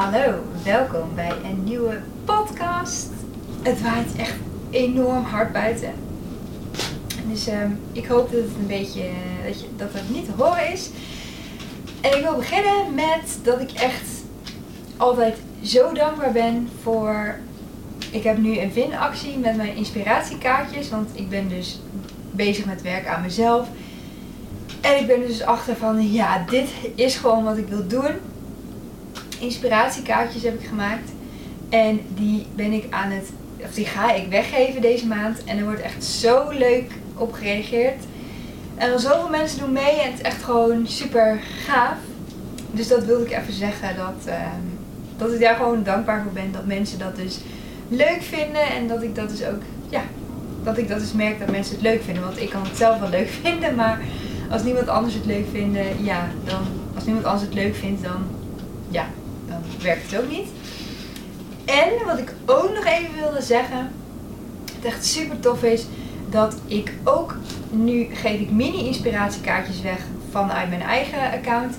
Hallo, 0.00 0.42
welkom 0.64 1.14
bij 1.14 1.32
een 1.44 1.64
nieuwe 1.64 2.00
podcast. 2.24 3.08
Het 3.62 3.82
waait 3.82 4.16
echt 4.16 4.36
enorm 4.70 5.24
hard 5.24 5.52
buiten. 5.52 5.92
Dus 7.28 7.46
ehm, 7.46 7.70
ik 7.92 8.06
hoop 8.06 8.30
dat 8.32 8.40
het 8.40 8.50
een 8.60 8.66
beetje 8.66 9.10
dat, 9.46 9.60
je, 9.60 9.66
dat 9.76 9.88
het 9.92 10.10
niet 10.10 10.24
te 10.24 10.42
horen 10.42 10.72
is. 10.72 10.90
En 12.00 12.16
ik 12.16 12.22
wil 12.22 12.36
beginnen 12.36 12.94
met 12.94 13.38
dat 13.42 13.60
ik 13.60 13.70
echt 13.70 14.08
altijd 14.96 15.36
zo 15.62 15.92
dankbaar 15.92 16.32
ben 16.32 16.68
voor. 16.82 17.34
Ik 18.10 18.22
heb 18.22 18.38
nu 18.38 18.58
een 18.58 18.72
vinactie 18.72 19.38
met 19.38 19.56
mijn 19.56 19.76
inspiratiekaartjes, 19.76 20.90
want 20.90 21.10
ik 21.12 21.28
ben 21.28 21.48
dus 21.48 21.80
bezig 22.30 22.64
met 22.64 22.82
werk 22.82 23.06
aan 23.06 23.22
mezelf. 23.22 23.68
En 24.80 24.98
ik 24.98 25.06
ben 25.06 25.20
dus 25.20 25.42
achter 25.42 25.76
van, 25.76 26.12
ja, 26.12 26.44
dit 26.50 26.68
is 26.94 27.16
gewoon 27.16 27.44
wat 27.44 27.56
ik 27.56 27.68
wil 27.68 27.86
doen 27.86 28.29
inspiratiekaartjes 29.40 30.42
heb 30.42 30.60
ik 30.60 30.68
gemaakt. 30.68 31.10
En 31.68 32.00
die 32.14 32.46
ben 32.54 32.72
ik 32.72 32.84
aan 32.90 33.10
het, 33.10 33.28
die 33.74 33.86
ga 33.86 34.12
ik 34.12 34.28
weggeven 34.28 34.80
deze 34.80 35.06
maand. 35.06 35.44
En 35.44 35.58
er 35.58 35.64
wordt 35.64 35.80
echt 35.80 36.04
zo 36.04 36.50
leuk 36.50 36.90
op 37.14 37.32
gereageerd. 37.32 38.04
En 38.76 38.92
er 38.92 39.00
zoveel 39.00 39.28
mensen 39.28 39.58
doen 39.58 39.72
mee 39.72 40.00
en 40.00 40.10
het 40.10 40.20
is 40.20 40.26
echt 40.26 40.42
gewoon 40.42 40.86
super 40.86 41.40
gaaf. 41.66 41.96
Dus 42.70 42.88
dat 42.88 43.04
wilde 43.04 43.24
ik 43.24 43.30
even 43.30 43.52
zeggen, 43.52 43.96
dat, 43.96 44.26
ehm, 44.26 44.60
dat 45.16 45.32
ik 45.32 45.40
daar 45.40 45.56
gewoon 45.56 45.82
dankbaar 45.82 46.22
voor 46.22 46.32
ben. 46.32 46.52
Dat 46.52 46.66
mensen 46.66 46.98
dat 46.98 47.16
dus 47.16 47.38
leuk 47.88 48.22
vinden 48.22 48.66
en 48.66 48.88
dat 48.88 49.02
ik 49.02 49.14
dat 49.14 49.28
dus 49.28 49.44
ook, 49.44 49.62
ja, 49.88 50.02
dat 50.62 50.78
ik 50.78 50.88
dat 50.88 50.98
dus 50.98 51.12
merk 51.12 51.38
dat 51.38 51.50
mensen 51.50 51.74
het 51.74 51.82
leuk 51.82 52.02
vinden. 52.02 52.22
Want 52.22 52.40
ik 52.40 52.50
kan 52.50 52.62
het 52.62 52.76
zelf 52.76 52.98
wel 53.00 53.08
leuk 53.08 53.28
vinden, 53.42 53.74
maar 53.74 54.00
als 54.50 54.62
niemand 54.62 54.88
anders 54.88 55.14
het 55.14 55.26
leuk 55.26 55.46
vindt, 55.52 55.78
ja, 56.02 56.28
dan, 56.44 56.62
als 56.94 57.04
niemand 57.04 57.24
anders 57.24 57.44
het 57.44 57.54
leuk 57.54 57.74
vindt, 57.74 58.02
dan, 58.02 58.22
ja, 58.88 59.06
werkt 59.82 60.10
het 60.10 60.20
ook 60.20 60.30
niet. 60.30 60.48
En 61.64 62.06
wat 62.06 62.18
ik 62.18 62.34
ook 62.46 62.74
nog 62.74 62.84
even 62.84 63.14
wilde 63.18 63.42
zeggen, 63.42 63.92
het 64.74 64.84
echt 64.84 65.06
super 65.06 65.40
tof 65.40 65.62
is, 65.62 65.86
dat 66.30 66.56
ik 66.66 66.92
ook, 67.04 67.36
nu 67.70 68.06
geef 68.12 68.40
ik 68.40 68.50
mini 68.50 68.86
inspiratiekaartjes 68.86 69.80
weg 69.80 69.98
vanuit 70.30 70.68
mijn 70.68 70.82
eigen 70.82 71.32
account. 71.32 71.78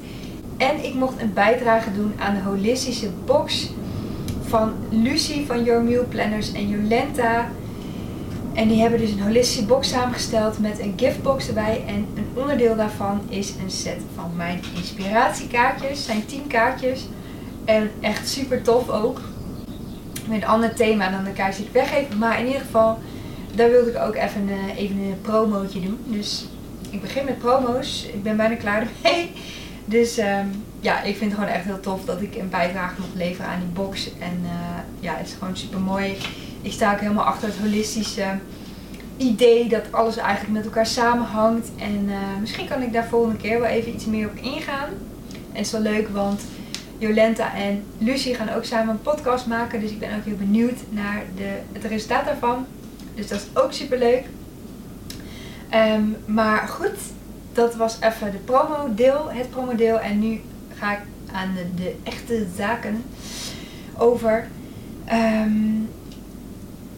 En 0.57 0.83
ik 0.83 0.93
mocht 0.93 1.21
een 1.21 1.33
bijdrage 1.33 1.93
doen 1.93 2.13
aan 2.19 2.35
de 2.35 2.41
holistische 2.41 3.09
box 3.25 3.69
van 4.47 4.73
Lucie 4.89 5.45
van 5.45 5.63
Your 5.63 5.83
Meal 5.83 6.05
Planners 6.09 6.53
en 6.53 6.69
Jolenta. 6.69 7.49
En 8.53 8.67
die 8.67 8.81
hebben 8.81 8.99
dus 8.99 9.11
een 9.11 9.21
holistische 9.21 9.65
box 9.65 9.89
samengesteld 9.89 10.59
met 10.59 10.79
een 10.79 10.93
giftbox 10.95 11.47
erbij. 11.47 11.83
En 11.87 12.07
een 12.15 12.27
onderdeel 12.33 12.75
daarvan 12.75 13.21
is 13.29 13.53
een 13.63 13.71
set 13.71 13.99
van 14.15 14.31
mijn 14.35 14.59
inspiratiekaartjes. 14.75 15.89
Het 15.89 15.97
zijn 15.97 16.25
10 16.25 16.47
kaartjes. 16.47 17.07
En 17.65 17.91
echt 17.99 18.29
super 18.29 18.61
tof 18.61 18.89
ook. 18.89 19.21
Met 20.27 20.41
een 20.41 20.47
ander 20.47 20.75
thema 20.75 21.09
dan 21.09 21.23
de 21.23 21.31
kaars 21.31 21.55
die 21.55 21.65
ik 21.65 21.71
weggeef. 21.71 22.15
Maar 22.17 22.39
in 22.39 22.45
ieder 22.45 22.61
geval, 22.61 22.99
daar 23.55 23.69
wilde 23.69 23.89
ik 23.89 23.97
ook 23.97 24.15
even, 24.15 24.49
uh, 24.49 24.77
even 24.77 24.95
een 24.95 25.21
promootje 25.21 25.81
doen. 25.81 25.99
Dus 26.05 26.45
ik 26.89 27.01
begin 27.01 27.25
met 27.25 27.39
promo's. 27.39 28.05
Ik 28.13 28.23
ben 28.23 28.37
bijna 28.37 28.55
klaar 28.55 28.87
ermee. 29.03 29.31
Dus 29.85 30.17
um, 30.17 30.63
ja, 30.79 31.01
ik 31.01 31.17
vind 31.17 31.31
het 31.31 31.39
gewoon 31.39 31.55
echt 31.55 31.65
heel 31.65 31.79
tof 31.79 32.05
dat 32.05 32.21
ik 32.21 32.35
een 32.35 32.49
bijdrage 32.49 32.99
mag 32.99 33.09
leveren 33.13 33.51
aan 33.51 33.59
die 33.59 33.67
box. 33.67 34.09
En 34.19 34.39
uh, 34.43 34.49
ja, 34.99 35.15
het 35.15 35.27
is 35.27 35.33
gewoon 35.39 35.57
super 35.57 35.79
mooi. 35.79 36.17
Ik 36.61 36.71
sta 36.71 36.93
ook 36.93 36.99
helemaal 36.99 37.25
achter 37.25 37.47
het 37.47 37.57
holistische 37.57 38.39
idee 39.17 39.69
dat 39.69 39.91
alles 39.91 40.17
eigenlijk 40.17 40.53
met 40.53 40.65
elkaar 40.65 40.85
samenhangt. 40.85 41.69
En 41.77 42.05
uh, 42.07 42.15
misschien 42.39 42.67
kan 42.67 42.81
ik 42.81 42.93
daar 42.93 43.07
volgende 43.07 43.37
keer 43.37 43.59
wel 43.59 43.69
even 43.69 43.93
iets 43.93 44.05
meer 44.05 44.27
op 44.27 44.35
ingaan. 44.35 44.89
En 45.31 45.57
het 45.57 45.65
is 45.65 45.71
wel 45.71 45.81
leuk, 45.81 46.09
want 46.09 46.41
Jolenta 47.01 47.55
en 47.55 47.83
Lucie 47.97 48.35
gaan 48.35 48.49
ook 48.49 48.63
samen 48.63 48.89
een 48.89 49.01
podcast 49.01 49.45
maken. 49.45 49.79
Dus 49.79 49.91
ik 49.91 49.99
ben 49.99 50.15
ook 50.17 50.25
heel 50.25 50.35
benieuwd 50.35 50.77
naar 50.89 51.23
de, 51.35 51.57
het 51.71 51.83
resultaat 51.83 52.25
daarvan. 52.25 52.65
Dus 53.15 53.27
dat 53.27 53.39
is 53.39 53.61
ook 53.61 53.73
super 53.73 53.97
leuk. 53.97 54.23
Um, 55.73 56.15
maar 56.25 56.67
goed, 56.67 56.97
dat 57.53 57.75
was 57.75 57.97
even 58.01 58.31
de 58.31 58.37
promo-deel, 58.37 59.31
het 59.31 59.49
promo-deel. 59.49 59.99
En 59.99 60.19
nu 60.19 60.41
ga 60.77 60.91
ik 60.91 60.99
aan 61.31 61.57
de, 61.75 61.95
echte 62.03 62.45
zaken 62.57 63.03
over. 63.97 64.47
Um, 65.11 65.89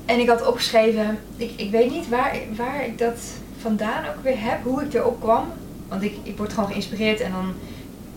en 0.06 0.20
ik 0.20 0.28
had 0.28 0.48
opgeschreven, 0.48 1.20
ik, 1.38 1.52
ik 1.56 1.72
weet 1.72 1.92
niet 1.92 2.10
waar, 2.10 2.36
waar 2.56 2.86
ik 2.86 2.98
dat 2.98 3.20
vandaan 3.58 4.06
ook 4.06 4.24
weer 4.24 4.42
heb, 4.42 4.64
hoe 4.64 4.84
ik 4.84 4.94
erop 4.94 5.22
kwam. 5.22 5.46
Want 5.88 6.04
ik, 6.04 6.16
ik 6.24 6.38
word 6.38 6.54
gewoon 6.54 6.70
geïnspireerd 6.70 7.20
en 7.20 7.32
dan 7.32 7.54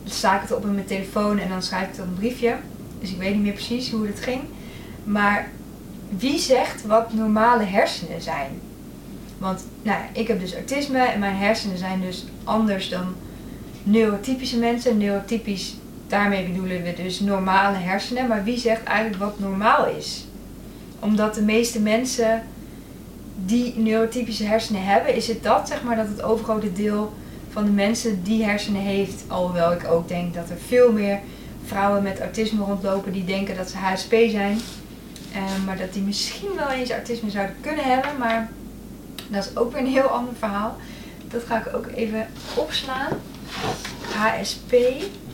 sta 0.06 0.34
ik 0.34 0.41
het 0.41 0.53
op 0.53 0.65
in 0.65 0.75
mijn 0.75 0.87
telefoon 0.87 1.39
en 1.39 1.49
dan 1.49 1.62
schrijf 1.62 1.89
ik 1.89 2.00
op 2.00 2.06
een 2.06 2.15
briefje. 2.15 2.56
Dus 3.00 3.11
ik 3.11 3.19
weet 3.19 3.34
niet 3.34 3.43
meer 3.43 3.53
precies 3.53 3.91
hoe 3.91 4.06
het 4.06 4.21
ging. 4.21 4.41
Maar 5.05 5.50
wie 6.09 6.39
zegt 6.39 6.87
wat 6.87 7.12
normale 7.12 7.65
hersenen 7.65 8.22
zijn? 8.22 8.61
Want 9.39 9.65
nou 9.83 9.99
ik 10.12 10.28
heb 10.28 10.41
dus 10.41 10.55
autisme 10.55 10.99
en 10.99 11.19
mijn 11.19 11.37
hersenen 11.37 11.78
zijn 11.78 12.00
dus 12.00 12.25
anders 12.45 12.89
dan 12.89 13.15
neurotypische 13.83 14.59
mensen. 14.59 14.97
Neurotypisch, 14.97 15.77
daarmee 16.06 16.47
bedoelen 16.47 16.83
we 16.83 16.95
dus 16.95 17.21
normale 17.21 17.77
hersenen. 17.77 18.28
Maar 18.28 18.45
wie 18.45 18.59
zegt 18.59 18.84
eigenlijk 18.84 19.22
wat 19.22 19.39
normaal 19.39 19.87
is? 19.87 20.25
Omdat 20.99 21.34
de 21.34 21.43
meeste 21.43 21.81
mensen 21.81 22.43
die 23.45 23.75
neurotypische 23.77 24.45
hersenen 24.45 24.84
hebben, 24.84 25.15
is 25.15 25.28
het 25.28 25.43
dat 25.43 25.69
zeg 25.69 25.83
maar 25.83 25.97
dat 25.97 26.09
het 26.09 26.22
overgrote 26.22 26.72
deel 26.72 27.12
van 27.56 27.65
de 27.65 27.71
mensen 27.71 28.22
die 28.22 28.44
hersenen 28.44 28.81
heeft. 28.81 29.25
Alhoewel 29.27 29.72
ik 29.72 29.89
ook 29.89 30.09
denk 30.09 30.34
dat 30.34 30.50
er 30.50 30.56
veel 30.67 30.93
meer 30.93 31.21
vrouwen 31.65 32.03
met 32.03 32.21
autisme 32.21 32.65
rondlopen 32.65 33.12
die 33.12 33.25
denken 33.25 33.56
dat 33.56 33.71
ze 33.71 33.77
HSP 33.77 34.15
zijn. 34.31 34.59
Uh, 35.33 35.65
maar 35.66 35.77
dat 35.77 35.93
die 35.93 36.03
misschien 36.03 36.49
wel 36.56 36.69
eens 36.69 36.91
autisme 36.91 37.31
zouden 37.31 37.56
kunnen 37.61 37.84
hebben. 37.84 38.19
Maar 38.19 38.50
dat 39.28 39.45
is 39.45 39.56
ook 39.56 39.72
weer 39.72 39.81
een 39.81 39.87
heel 39.87 40.06
ander 40.06 40.34
verhaal. 40.39 40.77
Dat 41.28 41.43
ga 41.43 41.59
ik 41.66 41.75
ook 41.75 41.87
even 41.95 42.27
opslaan. 42.55 43.12
HSP. 44.15 44.75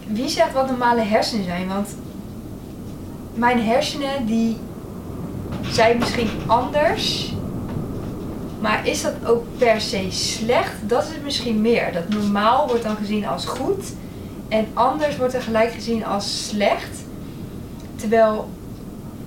Wie 0.07 0.29
zegt 0.29 0.53
wat 0.53 0.69
normale 0.69 1.03
hersenen 1.03 1.45
zijn? 1.45 1.69
Want 1.69 1.89
mijn 3.35 3.63
hersenen 3.63 4.27
die 4.27 4.57
zijn 5.71 5.99
misschien 5.99 6.31
anders 6.47 7.33
maar 8.63 8.87
is 8.87 9.03
dat 9.03 9.13
ook 9.27 9.45
per 9.59 9.81
se 9.81 10.07
slecht? 10.11 10.73
Dat 10.87 11.03
is 11.03 11.09
het 11.09 11.23
misschien 11.23 11.61
meer. 11.61 11.93
Dat 11.93 12.09
normaal 12.09 12.67
wordt 12.67 12.83
dan 12.83 12.97
gezien 12.97 13.27
als 13.27 13.45
goed 13.45 13.85
en 14.53 14.67
anders 14.73 15.17
wordt 15.17 15.35
er 15.35 15.43
gelijk 15.43 15.73
gezien 15.73 16.05
als 16.05 16.49
slecht. 16.49 17.05
Terwijl, 17.97 18.51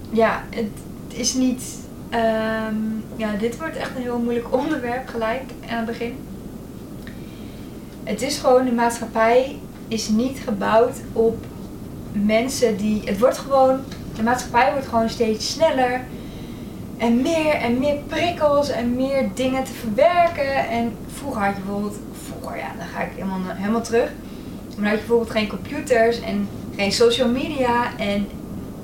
ja, 0.10 0.44
het 0.50 0.70
is 1.08 1.34
niet. 1.34 1.64
Um, 2.14 3.04
ja, 3.16 3.32
dit 3.40 3.58
wordt 3.58 3.76
echt 3.76 3.96
een 3.96 4.02
heel 4.02 4.20
moeilijk 4.20 4.54
onderwerp 4.62 5.08
gelijk 5.08 5.44
aan 5.70 5.78
het 5.78 5.86
begin. 5.86 6.18
Het 8.04 8.22
is 8.22 8.38
gewoon, 8.38 8.66
de 8.66 8.72
maatschappij 8.72 9.60
is 9.88 10.10
niet 10.10 10.40
gebouwd 10.40 10.96
op 11.14 11.46
mensen 12.12 12.78
die. 12.78 13.02
Het 13.06 13.20
wordt 13.20 13.38
gewoon, 13.38 13.80
de 14.16 14.24
maatschappij 14.24 14.72
wordt 14.72 14.88
gewoon 14.88 15.10
steeds 15.10 15.52
sneller 15.52 16.02
en 16.98 17.22
meer 17.22 17.54
en 17.54 17.80
meer 17.80 17.96
prikkels 18.08 18.70
en 18.70 18.96
meer 18.96 19.30
dingen 19.34 19.64
te 19.64 19.72
verwerken. 19.72 20.70
En 20.70 20.94
vroeger 21.08 21.42
had 21.42 21.56
je 21.56 21.62
bijvoorbeeld, 21.62 21.98
vroeger 22.28 22.58
ja, 22.58 22.72
dan 22.78 22.88
ga 22.88 23.02
ik 23.02 23.10
helemaal, 23.16 23.40
helemaal 23.46 23.82
terug. 23.82 24.12
Maar 24.78 24.90
had 24.90 25.00
je 25.00 25.06
bijvoorbeeld 25.06 25.32
geen 25.32 25.48
computers 25.48 26.22
en 26.22 26.48
geen 26.76 26.92
social 26.92 27.30
media. 27.30 27.98
En 27.98 28.28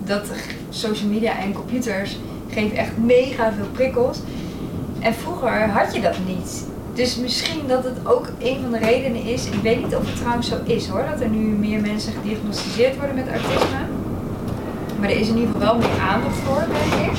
dat 0.03 0.27
social 0.69 1.09
media 1.09 1.39
en 1.39 1.53
computers 1.53 2.17
geven 2.49 2.77
echt 2.77 2.97
mega 2.97 3.53
veel 3.53 3.69
prikkels. 3.71 4.19
En 4.99 5.13
vroeger 5.13 5.69
had 5.69 5.95
je 5.95 6.01
dat 6.01 6.15
niet. 6.27 6.65
Dus 6.93 7.15
misschien 7.15 7.67
dat 7.67 7.83
het 7.83 8.07
ook 8.07 8.29
een 8.39 8.61
van 8.61 8.71
de 8.71 8.77
redenen 8.77 9.23
is. 9.23 9.45
Ik 9.45 9.61
weet 9.61 9.83
niet 9.83 9.95
of 9.95 10.05
het 10.05 10.15
trouwens 10.15 10.47
zo 10.47 10.57
is 10.63 10.87
hoor. 10.87 11.05
Dat 11.11 11.21
er 11.21 11.29
nu 11.29 11.37
meer 11.37 11.81
mensen 11.81 12.13
gediagnosticeerd 12.13 12.97
worden 12.97 13.15
met 13.15 13.27
autisme. 13.27 13.90
Maar 15.01 15.09
er 15.09 15.19
is 15.19 15.27
in 15.27 15.37
ieder 15.37 15.53
geval 15.53 15.79
wel 15.79 15.89
meer 15.89 15.99
aandacht 15.99 16.35
voor, 16.35 16.63
denk 16.67 17.11
ik. 17.11 17.17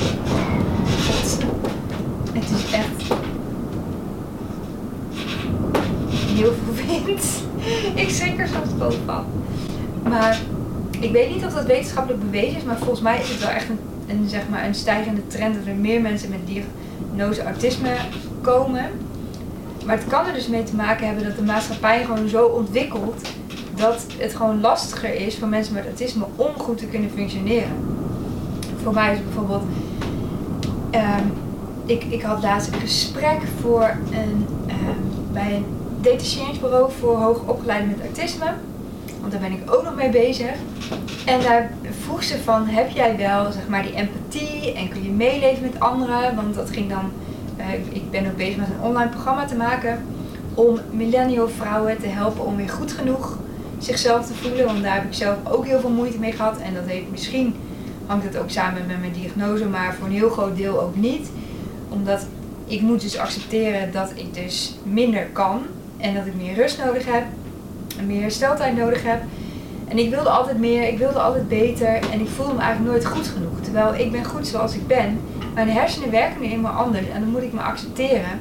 Het 2.33 2.49
is 2.49 2.71
echt 2.71 3.13
heel 6.33 6.53
vervelend. 6.65 7.23
ik 8.03 8.09
schrik 8.09 8.39
er 8.39 8.47
soms 8.47 8.77
boven 8.77 8.99
van. 9.05 9.25
Maar 10.09 10.39
ik 10.99 11.11
weet 11.11 11.35
niet 11.35 11.45
of 11.45 11.53
dat 11.53 11.65
wetenschappelijk 11.65 12.23
bewezen 12.23 12.57
is, 12.57 12.63
maar 12.63 12.77
volgens 12.77 13.01
mij 13.01 13.19
is 13.21 13.29
het 13.29 13.39
wel 13.39 13.49
echt 13.49 13.69
een, 13.69 13.79
een, 14.07 14.29
zeg 14.29 14.41
maar 14.49 14.65
een 14.65 14.75
stijgende 14.75 15.27
trend 15.27 15.55
dat 15.55 15.65
er 15.65 15.75
meer 15.75 16.01
mensen 16.01 16.29
met 16.29 16.39
diagnose 16.45 17.43
autisme 17.43 17.95
komen. 18.41 18.85
Maar 19.85 19.97
het 19.97 20.07
kan 20.07 20.25
er 20.25 20.33
dus 20.33 20.47
mee 20.47 20.63
te 20.63 20.75
maken 20.75 21.05
hebben 21.05 21.23
dat 21.23 21.35
de 21.35 21.43
maatschappij 21.43 22.03
gewoon 22.03 22.29
zo 22.29 22.45
ontwikkelt 22.45 23.21
dat 23.75 24.05
het 24.17 24.35
gewoon 24.35 24.61
lastiger 24.61 25.15
is 25.15 25.37
voor 25.37 25.47
mensen 25.47 25.73
met 25.73 25.85
autisme 25.85 26.25
om 26.35 26.51
goed 26.57 26.77
te 26.77 26.85
kunnen 26.85 27.09
functioneren. 27.09 27.71
Voor 28.83 28.93
mij 28.93 29.13
is 29.13 29.23
bijvoorbeeld 29.23 29.63
Um, 30.95 31.33
ik, 31.85 32.03
ik 32.03 32.21
had 32.21 32.41
laatst 32.41 32.73
een 32.73 32.79
gesprek 32.79 33.41
voor 33.61 33.97
een, 34.11 34.47
um, 34.67 35.31
bij 35.31 35.55
een 35.55 35.65
data 36.01 36.23
change 36.23 36.59
bureau 36.59 36.91
voor 36.99 37.17
hoogopgeleiden 37.17 37.89
met 37.89 38.01
autisme. 38.01 38.45
Want 39.19 39.31
daar 39.31 39.41
ben 39.41 39.51
ik 39.51 39.73
ook 39.73 39.83
nog 39.83 39.95
mee 39.95 40.09
bezig. 40.09 40.51
En 41.25 41.41
daar 41.41 41.71
vroeg 42.01 42.23
ze 42.23 42.37
van, 42.43 42.67
heb 42.67 42.89
jij 42.89 43.17
wel 43.17 43.51
zeg 43.51 43.67
maar 43.67 43.83
die 43.83 43.93
empathie 43.93 44.73
en 44.73 44.89
kun 44.89 45.03
je 45.03 45.09
meeleven 45.09 45.61
met 45.61 45.79
anderen? 45.79 46.35
Want 46.35 46.55
dat 46.55 46.69
ging 46.69 46.89
dan, 46.89 47.11
uh, 47.57 47.73
ik 47.73 48.11
ben 48.11 48.25
ook 48.25 48.37
bezig 48.37 48.57
met 48.57 48.67
een 48.67 48.87
online 48.87 49.09
programma 49.09 49.45
te 49.45 49.55
maken 49.55 50.05
om 50.53 50.79
millennial 50.91 51.49
vrouwen 51.49 51.97
te 51.99 52.07
helpen 52.07 52.45
om 52.45 52.55
weer 52.55 52.69
goed 52.69 52.91
genoeg 52.91 53.37
zichzelf 53.83 54.25
te 54.25 54.33
voelen. 54.33 54.65
Want 54.65 54.83
daar 54.83 54.93
heb 54.93 55.03
ik 55.03 55.13
zelf 55.13 55.37
ook 55.43 55.65
heel 55.65 55.79
veel 55.79 55.89
moeite 55.89 56.19
mee 56.19 56.31
gehad. 56.31 56.57
En 56.57 56.73
dat 56.73 56.85
heeft 56.85 57.11
misschien, 57.11 57.55
hangt 58.05 58.25
het 58.25 58.37
ook 58.37 58.49
samen 58.49 58.87
met 58.87 58.99
mijn 58.99 59.13
diagnose, 59.13 59.65
maar 59.65 59.93
voor 59.93 60.07
een 60.07 60.13
heel 60.13 60.29
groot 60.29 60.57
deel 60.57 60.81
ook 60.81 60.95
niet. 60.95 61.29
Omdat 61.89 62.25
ik 62.65 62.81
moet 62.81 63.01
dus 63.01 63.17
accepteren 63.17 63.91
dat 63.91 64.11
ik 64.15 64.33
dus 64.33 64.75
minder 64.83 65.27
kan. 65.31 65.61
En 65.97 66.13
dat 66.13 66.25
ik 66.25 66.35
meer 66.35 66.53
rust 66.53 66.83
nodig 66.85 67.05
heb. 67.05 67.23
En 67.97 68.07
meer 68.07 68.21
hersteltijd 68.21 68.77
nodig 68.77 69.03
heb. 69.03 69.21
En 69.87 69.97
ik 69.97 70.09
wilde 70.09 70.29
altijd 70.29 70.57
meer, 70.57 70.87
ik 70.87 70.97
wilde 70.97 71.19
altijd 71.19 71.47
beter. 71.47 71.99
En 72.11 72.19
ik 72.19 72.27
voelde 72.27 72.53
me 72.53 72.59
eigenlijk 72.59 72.91
nooit 72.91 73.05
goed 73.05 73.27
genoeg. 73.27 73.59
Terwijl 73.61 73.95
ik 73.95 74.11
ben 74.11 74.23
goed 74.23 74.47
zoals 74.47 74.75
ik 74.75 74.87
ben. 74.87 75.19
Mijn 75.53 75.69
hersenen 75.69 76.11
werken 76.11 76.41
nu 76.41 76.47
eenmaal 76.47 76.83
anders. 76.83 77.07
En 77.13 77.19
dan 77.19 77.29
moet 77.29 77.41
ik 77.41 77.53
me 77.53 77.61
accepteren. 77.61 78.39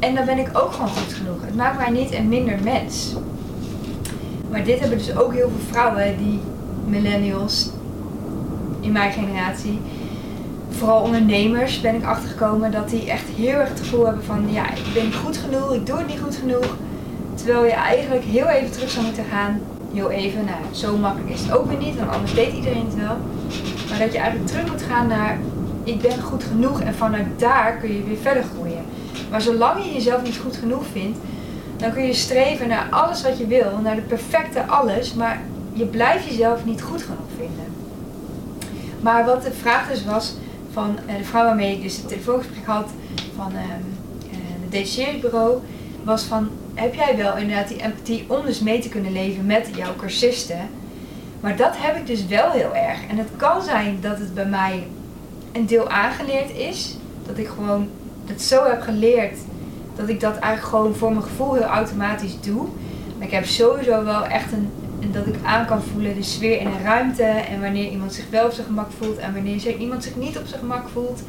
En 0.00 0.14
dan 0.14 0.24
ben 0.24 0.38
ik 0.38 0.48
ook 0.52 0.72
gewoon 0.72 0.88
goed 0.88 1.12
genoeg. 1.12 1.40
Het 1.44 1.56
maakt 1.56 1.78
mij 1.78 1.90
niet 1.90 2.12
een 2.12 2.28
minder 2.28 2.58
mens. 2.62 3.14
Maar 4.52 4.64
dit 4.64 4.80
hebben 4.80 4.98
dus 4.98 5.16
ook 5.16 5.32
heel 5.32 5.48
veel 5.48 5.66
vrouwen, 5.70 6.16
die 6.18 6.40
millennials 6.86 7.70
in 8.80 8.92
mijn 8.92 9.12
generatie, 9.12 9.80
vooral 10.70 11.02
ondernemers 11.02 11.80
ben 11.80 11.94
ik 11.94 12.04
achtergekomen 12.04 12.70
dat 12.70 12.90
die 12.90 13.10
echt 13.10 13.28
heel 13.36 13.58
erg 13.58 13.68
het 13.68 13.80
gevoel 13.80 14.04
hebben 14.04 14.24
van 14.24 14.52
ja, 14.52 14.70
ik 14.70 14.94
ben 14.94 15.04
niet 15.04 15.14
goed 15.14 15.36
genoeg, 15.36 15.74
ik 15.74 15.86
doe 15.86 15.98
het 15.98 16.06
niet 16.06 16.20
goed 16.20 16.36
genoeg. 16.36 16.76
Terwijl 17.34 17.64
je 17.64 17.72
eigenlijk 17.72 18.24
heel 18.24 18.46
even 18.46 18.70
terug 18.70 18.90
zou 18.90 19.04
moeten 19.04 19.24
gaan. 19.24 19.60
Heel 19.92 20.10
even, 20.10 20.44
nou 20.44 20.74
zo 20.74 20.96
makkelijk 20.96 21.30
is 21.30 21.40
het 21.40 21.52
ook 21.52 21.66
weer 21.66 21.78
niet, 21.78 21.96
want 21.96 22.10
anders 22.10 22.34
deed 22.34 22.52
iedereen 22.52 22.84
het 22.86 22.94
wel. 22.94 23.16
Maar 23.88 23.98
dat 23.98 24.12
je 24.12 24.18
eigenlijk 24.18 24.50
terug 24.50 24.70
moet 24.70 24.82
gaan 24.82 25.06
naar 25.06 25.38
ik 25.84 26.00
ben 26.00 26.20
goed 26.22 26.44
genoeg 26.44 26.80
en 26.80 26.94
vanuit 26.94 27.26
daar 27.36 27.76
kun 27.76 27.92
je 27.92 28.04
weer 28.04 28.16
verder 28.16 28.42
groeien. 28.54 28.84
Maar 29.30 29.40
zolang 29.40 29.84
je 29.84 29.92
jezelf 29.92 30.22
niet 30.22 30.38
goed 30.38 30.56
genoeg 30.56 30.84
vindt, 30.92 31.18
dan 31.82 31.92
kun 31.92 32.06
je 32.06 32.14
streven 32.14 32.68
naar 32.68 32.88
alles 32.90 33.22
wat 33.22 33.38
je 33.38 33.46
wil, 33.46 33.78
naar 33.82 33.94
de 33.94 34.02
perfecte 34.02 34.66
alles, 34.66 35.14
maar 35.14 35.40
je 35.72 35.84
blijft 35.84 36.24
jezelf 36.24 36.64
niet 36.64 36.82
goed 36.82 37.02
genoeg 37.02 37.28
vinden. 37.36 37.74
Maar 39.00 39.24
wat 39.24 39.42
de 39.42 39.52
vraag 39.52 39.88
dus 39.88 40.04
was 40.04 40.34
van 40.72 40.98
eh, 41.06 41.16
de 41.16 41.24
vrouw 41.24 41.44
waarmee 41.44 41.74
ik 41.74 41.82
dus 41.82 41.96
het 41.96 42.08
telefoongesprek 42.08 42.66
had 42.66 42.90
van 43.36 43.52
uh, 43.52 43.58
het 43.60 44.72
detacheringsbureau, 44.72 45.58
was 46.04 46.22
van 46.22 46.50
heb 46.74 46.94
jij 46.94 47.16
wel 47.16 47.36
inderdaad 47.36 47.68
die 47.68 47.82
empathie 47.82 48.24
om 48.28 48.44
dus 48.44 48.60
mee 48.60 48.80
te 48.80 48.88
kunnen 48.88 49.12
leven 49.12 49.46
met 49.46 49.68
jouw 49.76 49.96
cursisten? 49.96 50.68
Maar 51.40 51.56
dat 51.56 51.74
heb 51.76 51.96
ik 51.96 52.06
dus 52.06 52.26
wel 52.26 52.50
heel 52.50 52.74
erg. 52.74 52.98
En 53.08 53.16
het 53.16 53.28
kan 53.36 53.62
zijn 53.62 53.98
dat 54.00 54.18
het 54.18 54.34
bij 54.34 54.46
mij 54.46 54.86
een 55.52 55.66
deel 55.66 55.88
aangeleerd 55.88 56.50
is. 56.50 56.96
Dat 57.26 57.38
ik 57.38 57.48
gewoon 57.48 57.88
het 58.26 58.42
zo 58.42 58.64
heb 58.64 58.80
geleerd 58.80 59.38
dat 59.96 60.08
ik 60.08 60.20
dat 60.20 60.36
eigenlijk 60.36 60.74
gewoon 60.74 60.94
voor 60.94 61.10
mijn 61.10 61.22
gevoel 61.22 61.54
heel 61.54 61.62
automatisch 61.62 62.40
doe. 62.40 62.68
Maar 63.18 63.26
ik 63.26 63.32
heb 63.32 63.46
sowieso 63.46 64.04
wel 64.04 64.24
echt 64.24 64.52
een, 64.52 64.70
dat 65.12 65.26
ik 65.26 65.34
aan 65.44 65.66
kan 65.66 65.82
voelen 65.82 66.14
de 66.14 66.22
sfeer 66.22 66.60
in 66.60 66.66
een 66.66 66.82
ruimte 66.82 67.22
en 67.22 67.60
wanneer 67.60 67.90
iemand 67.90 68.14
zich 68.14 68.24
wel 68.30 68.46
op 68.46 68.52
zijn 68.52 68.66
gemak 68.66 68.90
voelt 68.98 69.18
en 69.18 69.34
wanneer 69.34 69.76
iemand 69.76 70.02
zich 70.04 70.16
niet 70.16 70.38
op 70.38 70.46
zijn 70.46 70.60
gemak 70.60 70.88
voelt. 70.88 71.22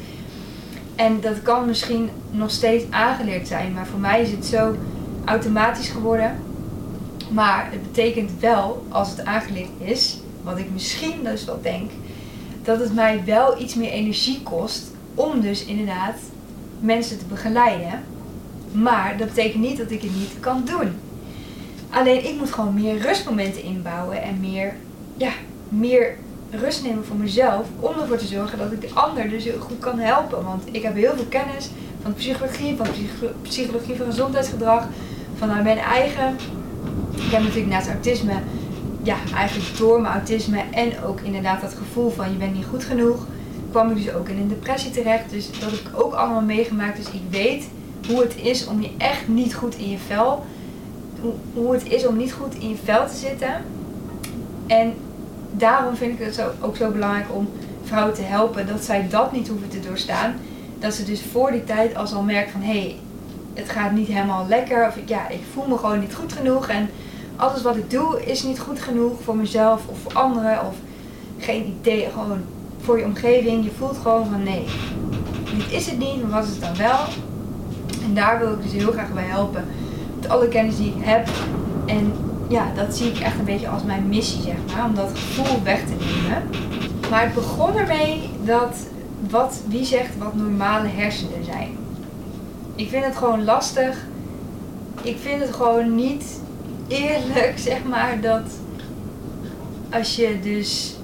En 0.96 1.20
dat 1.20 1.42
kan 1.42 1.66
misschien 1.66 2.10
nog 2.30 2.50
steeds 2.50 2.84
aangeleerd 2.90 3.48
zijn, 3.48 3.72
maar 3.72 3.86
voor 3.86 3.98
mij 4.00 4.22
is 4.22 4.30
het 4.30 4.46
zo 4.46 4.74
automatisch 5.24 5.88
geworden. 5.88 6.36
Maar 7.30 7.68
het 7.70 7.82
betekent 7.82 8.30
wel, 8.40 8.86
als 8.88 9.10
het 9.10 9.24
aangeleerd 9.24 9.70
is, 9.78 10.18
wat 10.42 10.58
ik 10.58 10.70
misschien 10.72 11.24
dus 11.24 11.44
wel 11.44 11.58
denk, 11.62 11.90
dat 12.62 12.80
het 12.80 12.94
mij 12.94 13.22
wel 13.24 13.60
iets 13.60 13.74
meer 13.74 13.90
energie 13.90 14.42
kost 14.42 14.90
om 15.14 15.40
dus 15.40 15.64
inderdaad 15.64 16.16
mensen 16.80 17.18
te 17.18 17.24
begeleiden. 17.24 18.02
Maar 18.74 19.16
dat 19.16 19.28
betekent 19.28 19.62
niet 19.62 19.78
dat 19.78 19.90
ik 19.90 20.02
het 20.02 20.16
niet 20.16 20.40
kan 20.40 20.62
doen. 20.64 20.92
Alleen 21.90 22.24
ik 22.24 22.38
moet 22.38 22.52
gewoon 22.52 22.74
meer 22.74 22.98
rustmomenten 22.98 23.62
inbouwen 23.62 24.22
en 24.22 24.40
meer, 24.40 24.74
ja, 25.16 25.30
meer 25.68 26.16
rust 26.50 26.82
nemen 26.82 27.04
voor 27.04 27.16
mezelf. 27.16 27.66
Om 27.80 28.00
ervoor 28.00 28.16
te 28.16 28.26
zorgen 28.26 28.58
dat 28.58 28.72
ik 28.72 28.80
de 28.80 28.90
ander 28.94 29.28
dus 29.28 29.44
heel 29.44 29.60
goed 29.60 29.78
kan 29.78 29.98
helpen. 29.98 30.44
Want 30.44 30.62
ik 30.70 30.82
heb 30.82 30.94
heel 30.94 31.14
veel 31.14 31.26
kennis 31.28 31.70
van 32.02 32.14
psychologie, 32.14 32.76
van 32.76 32.86
psychologie 33.42 33.96
van 33.96 34.06
gezondheidsgedrag, 34.06 34.86
vanuit 35.38 35.64
mijn 35.64 35.78
eigen. 35.78 36.36
Ik 37.14 37.30
heb 37.30 37.42
natuurlijk 37.42 37.72
naast 37.72 37.88
autisme, 37.88 38.32
ja, 39.02 39.16
eigenlijk 39.34 39.76
door 39.76 40.00
mijn 40.00 40.14
autisme 40.14 40.62
en 40.70 41.02
ook 41.04 41.20
inderdaad 41.20 41.60
dat 41.60 41.74
gevoel 41.74 42.10
van 42.10 42.30
je 42.30 42.36
bent 42.36 42.54
niet 42.54 42.64
goed 42.64 42.84
genoeg, 42.84 43.26
kwam 43.70 43.90
ik 43.90 44.04
dus 44.04 44.14
ook 44.14 44.28
in 44.28 44.38
een 44.38 44.48
depressie 44.48 44.90
terecht. 44.90 45.30
Dus 45.30 45.50
dat 45.50 45.70
heb 45.70 45.80
ik 45.80 46.02
ook 46.02 46.12
allemaal 46.12 46.42
meegemaakt. 46.42 46.96
Dus 46.96 47.10
ik 47.10 47.22
weet 47.30 47.68
hoe 48.08 48.20
het 48.20 48.36
is 48.36 48.66
om 48.66 48.82
je 48.82 48.90
echt 48.98 49.28
niet 49.28 49.54
goed 49.54 49.76
in 49.76 49.90
je 49.90 49.98
vel. 49.98 50.44
Hoe 51.54 51.72
het 51.72 51.86
is 51.86 52.06
om 52.06 52.16
niet 52.16 52.32
goed 52.32 52.54
in 52.54 52.68
je 52.68 52.76
vel 52.84 53.06
te 53.06 53.16
zitten. 53.16 53.64
En 54.66 54.94
daarom 55.50 55.96
vind 55.96 56.18
ik 56.18 56.24
het 56.24 56.34
zo, 56.34 56.50
ook 56.60 56.76
zo 56.76 56.90
belangrijk 56.90 57.26
om 57.34 57.48
vrouwen 57.84 58.14
te 58.14 58.22
helpen 58.22 58.66
dat 58.66 58.84
zij 58.84 59.08
dat 59.08 59.32
niet 59.32 59.48
hoeven 59.48 59.68
te 59.68 59.80
doorstaan. 59.80 60.34
Dat 60.78 60.94
ze 60.94 61.04
dus 61.04 61.22
voor 61.32 61.50
die 61.50 61.64
tijd 61.64 61.96
als 61.96 62.12
al 62.12 62.22
merken 62.22 62.52
van 62.52 62.60
hé, 62.60 62.80
hey, 62.80 62.96
het 63.54 63.68
gaat 63.68 63.92
niet 63.92 64.08
helemaal 64.08 64.46
lekker. 64.48 64.86
Of 64.86 64.98
ja, 65.06 65.28
ik 65.28 65.40
voel 65.52 65.66
me 65.66 65.78
gewoon 65.78 66.00
niet 66.00 66.14
goed 66.14 66.32
genoeg. 66.32 66.68
En 66.68 66.90
alles 67.36 67.62
wat 67.62 67.76
ik 67.76 67.90
doe 67.90 68.24
is 68.24 68.42
niet 68.42 68.60
goed 68.60 68.80
genoeg 68.80 69.22
voor 69.22 69.36
mezelf 69.36 69.82
of 69.86 69.98
voor 69.98 70.12
anderen. 70.12 70.66
Of 70.66 70.74
geen 71.38 71.76
idee, 71.80 72.10
gewoon 72.10 72.40
voor 72.80 72.98
je 72.98 73.04
omgeving. 73.04 73.64
Je 73.64 73.70
voelt 73.78 73.96
gewoon 73.96 74.26
van 74.26 74.42
nee, 74.42 74.64
dit 75.56 75.72
is 75.72 75.86
het 75.86 75.98
niet, 75.98 76.22
maar 76.22 76.30
wat 76.30 76.44
is 76.44 76.50
het 76.50 76.60
dan 76.60 76.76
wel? 76.76 76.98
En 78.04 78.14
daar 78.14 78.38
wil 78.38 78.52
ik 78.52 78.62
dus 78.62 78.72
heel 78.72 78.92
graag 78.92 79.12
bij 79.12 79.24
helpen. 79.24 79.64
Met 80.20 80.28
alle 80.28 80.48
kennis 80.48 80.76
die 80.76 80.94
ik 80.96 81.04
heb. 81.04 81.28
En 81.86 82.12
ja, 82.48 82.66
dat 82.74 82.96
zie 82.96 83.10
ik 83.10 83.18
echt 83.18 83.38
een 83.38 83.44
beetje 83.44 83.68
als 83.68 83.82
mijn 83.82 84.08
missie, 84.08 84.42
zeg 84.42 84.56
maar. 84.74 84.84
Om 84.84 84.94
dat 84.94 85.10
gevoel 85.14 85.62
weg 85.62 85.78
te 85.78 85.94
nemen. 85.98 86.42
Maar 87.10 87.22
het 87.22 87.34
begon 87.34 87.76
ermee 87.76 88.30
dat 88.44 88.76
wat, 89.30 89.60
wie 89.68 89.84
zegt 89.84 90.18
wat 90.18 90.34
normale 90.34 90.88
hersenen 90.88 91.44
zijn. 91.44 91.76
Ik 92.74 92.88
vind 92.88 93.04
het 93.04 93.16
gewoon 93.16 93.44
lastig. 93.44 93.96
Ik 95.02 95.16
vind 95.20 95.40
het 95.40 95.54
gewoon 95.54 95.94
niet 95.94 96.24
eerlijk, 96.88 97.52
zeg 97.56 97.84
maar, 97.84 98.20
dat 98.20 98.42
als 99.92 100.16
je 100.16 100.38
dus 100.42 100.96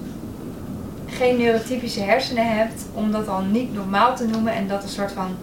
geen 1.07 1.37
neurotypische 1.37 2.01
hersenen 2.01 2.57
hebt, 2.57 2.85
om 2.93 3.11
dat 3.11 3.25
dan 3.25 3.51
niet 3.51 3.73
normaal 3.73 4.15
te 4.15 4.27
noemen 4.27 4.53
en 4.53 4.67
dat 4.67 4.83
een 4.83 4.89
soort 4.89 5.11
van 5.11 5.35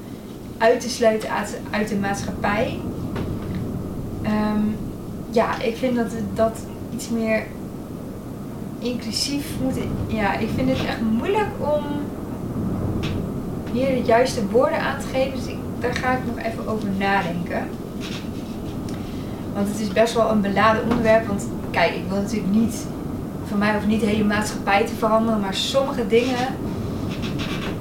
uit 0.58 0.80
te 0.80 0.88
sluiten 0.88 1.30
uit 1.70 1.88
de 1.88 1.96
maatschappij. 1.96 2.80
Ehm, 4.22 4.62
ja, 5.30 5.60
ik 5.60 5.76
vind 5.76 5.96
dat 5.96 6.12
dat 6.34 6.58
iets 6.94 7.08
meer 7.08 7.46
inclusief 8.78 9.46
moet. 9.62 9.74
Ja, 10.06 10.36
ik 10.36 10.48
vind 10.54 10.68
het 10.68 10.86
echt 10.86 11.00
moeilijk 11.00 11.48
om 11.58 11.84
hier 13.72 13.88
de 13.88 14.02
juiste 14.02 14.46
woorden 14.46 14.80
aan 14.80 15.00
te 15.00 15.06
geven. 15.06 15.32
Dus 15.32 15.54
daar 15.80 15.94
ga 15.94 16.12
ik 16.12 16.18
nog 16.26 16.44
even 16.44 16.68
over 16.68 16.88
nadenken. 16.98 17.68
Want 19.54 19.68
het 19.68 19.80
is 19.80 19.88
best 19.88 20.14
wel 20.14 20.30
een 20.30 20.40
beladen 20.40 20.82
onderwerp. 20.82 21.26
Want 21.26 21.48
kijk, 21.70 21.94
ik 21.94 22.02
wil 22.08 22.20
natuurlijk 22.20 22.52
niet, 22.52 22.86
voor 23.44 23.58
mij 23.58 23.72
hoeft 23.72 23.86
niet 23.86 24.00
de 24.00 24.06
hele 24.06 24.24
maatschappij 24.24 24.86
te 24.86 24.94
veranderen. 24.94 25.40
Maar 25.40 25.54
sommige 25.54 26.06
dingen 26.06 26.46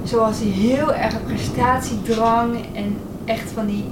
Zoals 0.08 0.38
die 0.38 0.52
heel 0.52 0.94
erg 0.94 1.24
prestatiedrang 1.24 2.56
en 2.74 2.96
echt 3.24 3.50
van 3.50 3.66
die. 3.66 3.84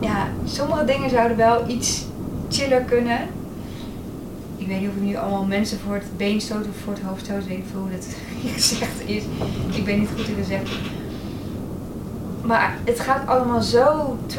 Ja, 0.00 0.26
sommige 0.44 0.84
dingen 0.84 1.10
zouden 1.10 1.36
wel 1.36 1.68
iets 1.68 2.04
chiller 2.48 2.80
kunnen. 2.80 3.18
Ik 4.56 4.66
weet 4.66 4.80
niet 4.80 4.88
of 4.88 4.94
ik 4.94 5.02
nu 5.02 5.16
allemaal 5.16 5.44
mensen 5.44 5.78
voor 5.78 5.94
het 5.94 6.16
been 6.16 6.40
stoot 6.40 6.66
of 6.68 6.76
voor 6.84 6.92
het 6.92 7.02
hoofd 7.02 7.24
stoot. 7.24 7.46
Weet 7.46 7.64
veel 7.70 7.80
hoe 7.80 7.90
dat 7.90 8.06
gezegd 8.54 9.00
is. 9.06 9.22
Ik 9.74 9.84
ben 9.84 9.98
niet 9.98 10.08
goed 10.16 10.28
in 10.28 10.34
gezegd. 10.34 10.70
Maar 12.42 12.76
het 12.84 13.00
gaat 13.00 13.26
allemaal 13.28 13.62
zo 13.62 14.16
24-7 14.28 14.36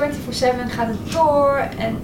gaat 0.68 0.88
het 0.88 1.12
door. 1.12 1.58
En 1.78 1.98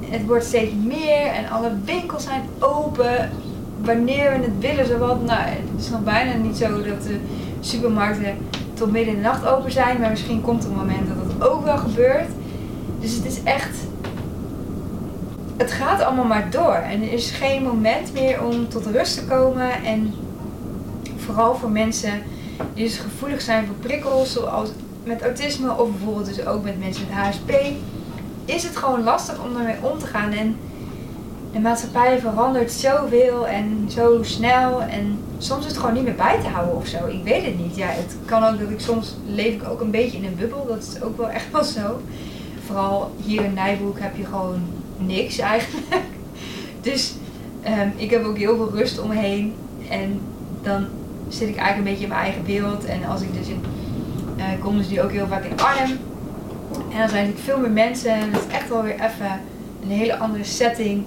het 0.00 0.26
wordt 0.26 0.44
steeds 0.44 0.72
meer. 0.84 1.26
En 1.26 1.48
alle 1.50 1.70
winkels 1.84 2.22
zijn 2.22 2.42
open. 2.58 3.30
Wanneer 3.80 4.30
we 4.30 4.36
het 4.36 4.58
willen, 4.58 4.86
zowat. 4.86 5.24
Nou, 5.24 5.40
het 5.40 5.84
is 5.84 5.90
nog 5.90 6.04
bijna 6.04 6.34
niet 6.34 6.56
zo 6.56 6.82
dat 6.82 7.02
de 7.02 7.18
supermarkten 7.66 8.36
tot 8.74 8.92
midden 8.92 9.14
in 9.14 9.22
de 9.22 9.28
nacht 9.28 9.46
open 9.46 9.72
zijn. 9.72 10.00
Maar 10.00 10.10
misschien 10.10 10.40
komt 10.40 10.64
er 10.64 10.70
een 10.70 10.76
moment 10.76 11.08
dat 11.08 11.38
dat 11.38 11.48
ook 11.48 11.64
wel 11.64 11.78
gebeurt. 11.78 12.28
Dus 13.00 13.14
het 13.14 13.24
is 13.24 13.42
echt. 13.42 13.76
Het 15.56 15.72
gaat 15.72 16.02
allemaal 16.02 16.24
maar 16.24 16.50
door. 16.50 16.74
En 16.74 17.02
er 17.02 17.12
is 17.12 17.30
geen 17.30 17.62
moment 17.62 18.12
meer 18.12 18.44
om 18.44 18.68
tot 18.68 18.86
rust 18.86 19.14
te 19.18 19.24
komen. 19.24 19.84
En 19.84 20.14
vooral 21.16 21.54
voor 21.54 21.70
mensen 21.70 22.22
die 22.74 22.84
dus 22.84 22.98
gevoelig 22.98 23.40
zijn 23.40 23.66
voor 23.66 23.74
prikkels, 23.74 24.32
zoals 24.32 24.70
met 25.04 25.22
autisme 25.22 25.76
of 25.76 25.90
bijvoorbeeld 25.90 26.26
dus 26.26 26.46
ook 26.46 26.64
met 26.64 26.78
mensen 26.78 27.06
met 27.08 27.16
HSP, 27.16 27.50
is 28.44 28.62
het 28.62 28.76
gewoon 28.76 29.02
lastig 29.02 29.44
om 29.44 29.54
daarmee 29.54 29.76
om 29.80 29.98
te 29.98 30.06
gaan. 30.06 30.32
En 30.32 30.56
de 31.52 31.60
maatschappij 31.60 32.18
verandert 32.18 32.72
zoveel 32.72 33.46
en 33.46 33.86
zo 33.88 34.22
snel. 34.22 34.82
En 34.82 35.18
soms 35.38 35.66
het 35.66 35.76
gewoon 35.76 35.94
niet 35.94 36.04
meer 36.04 36.14
bij 36.14 36.40
te 36.40 36.48
houden 36.48 36.76
of 36.76 36.86
zo. 36.86 37.06
Ik 37.06 37.22
weet 37.24 37.44
het 37.44 37.58
niet. 37.58 37.76
Ja, 37.76 37.86
het 37.86 38.16
kan 38.24 38.44
ook 38.44 38.58
dat 38.58 38.70
ik 38.70 38.80
soms 38.80 39.16
leef 39.26 39.54
ik 39.54 39.68
ook 39.68 39.80
een 39.80 39.90
beetje 39.90 40.18
in 40.18 40.24
een 40.24 40.36
bubbel. 40.36 40.66
Dat 40.66 40.82
is 40.94 41.02
ook 41.02 41.16
wel 41.16 41.28
echt 41.28 41.50
wel 41.52 41.64
zo. 41.64 42.00
Vooral 42.66 43.14
hier 43.24 43.44
in 43.44 43.54
Nijboek 43.54 43.98
heb 43.98 44.16
je 44.16 44.24
gewoon 44.24 44.62
niks 44.98 45.38
eigenlijk. 45.38 45.86
Dus 46.80 47.14
um, 47.66 47.92
ik 47.96 48.10
heb 48.10 48.24
ook 48.24 48.38
heel 48.38 48.56
veel 48.56 48.70
rust 48.70 49.00
om 49.00 49.08
me 49.08 49.14
heen. 49.14 49.54
En 49.90 50.20
dan 50.62 50.86
zit 51.28 51.48
ik 51.48 51.56
eigenlijk 51.56 51.76
een 51.76 51.84
beetje 51.84 52.02
in 52.02 52.08
mijn 52.08 52.20
eigen 52.20 52.44
wereld. 52.44 52.84
En 52.84 53.04
als 53.04 53.20
ik 53.20 53.34
dus 53.34 53.48
in, 53.48 53.60
uh, 54.36 54.44
kom 54.60 54.76
dus 54.76 54.88
die 54.88 55.02
ook 55.02 55.10
heel 55.10 55.26
vaak 55.26 55.44
in 55.44 55.60
Arnhem. 55.60 55.98
En 56.92 56.98
dan 56.98 57.08
zijn 57.08 57.26
er 57.26 57.38
veel 57.44 57.58
meer 57.58 57.70
mensen. 57.70 58.10
En 58.10 58.32
het 58.32 58.40
is 58.48 58.54
echt 58.54 58.68
wel 58.68 58.82
weer 58.82 58.94
even 58.94 59.40
een 59.82 59.90
hele 59.90 60.16
andere 60.16 60.44
setting. 60.44 61.04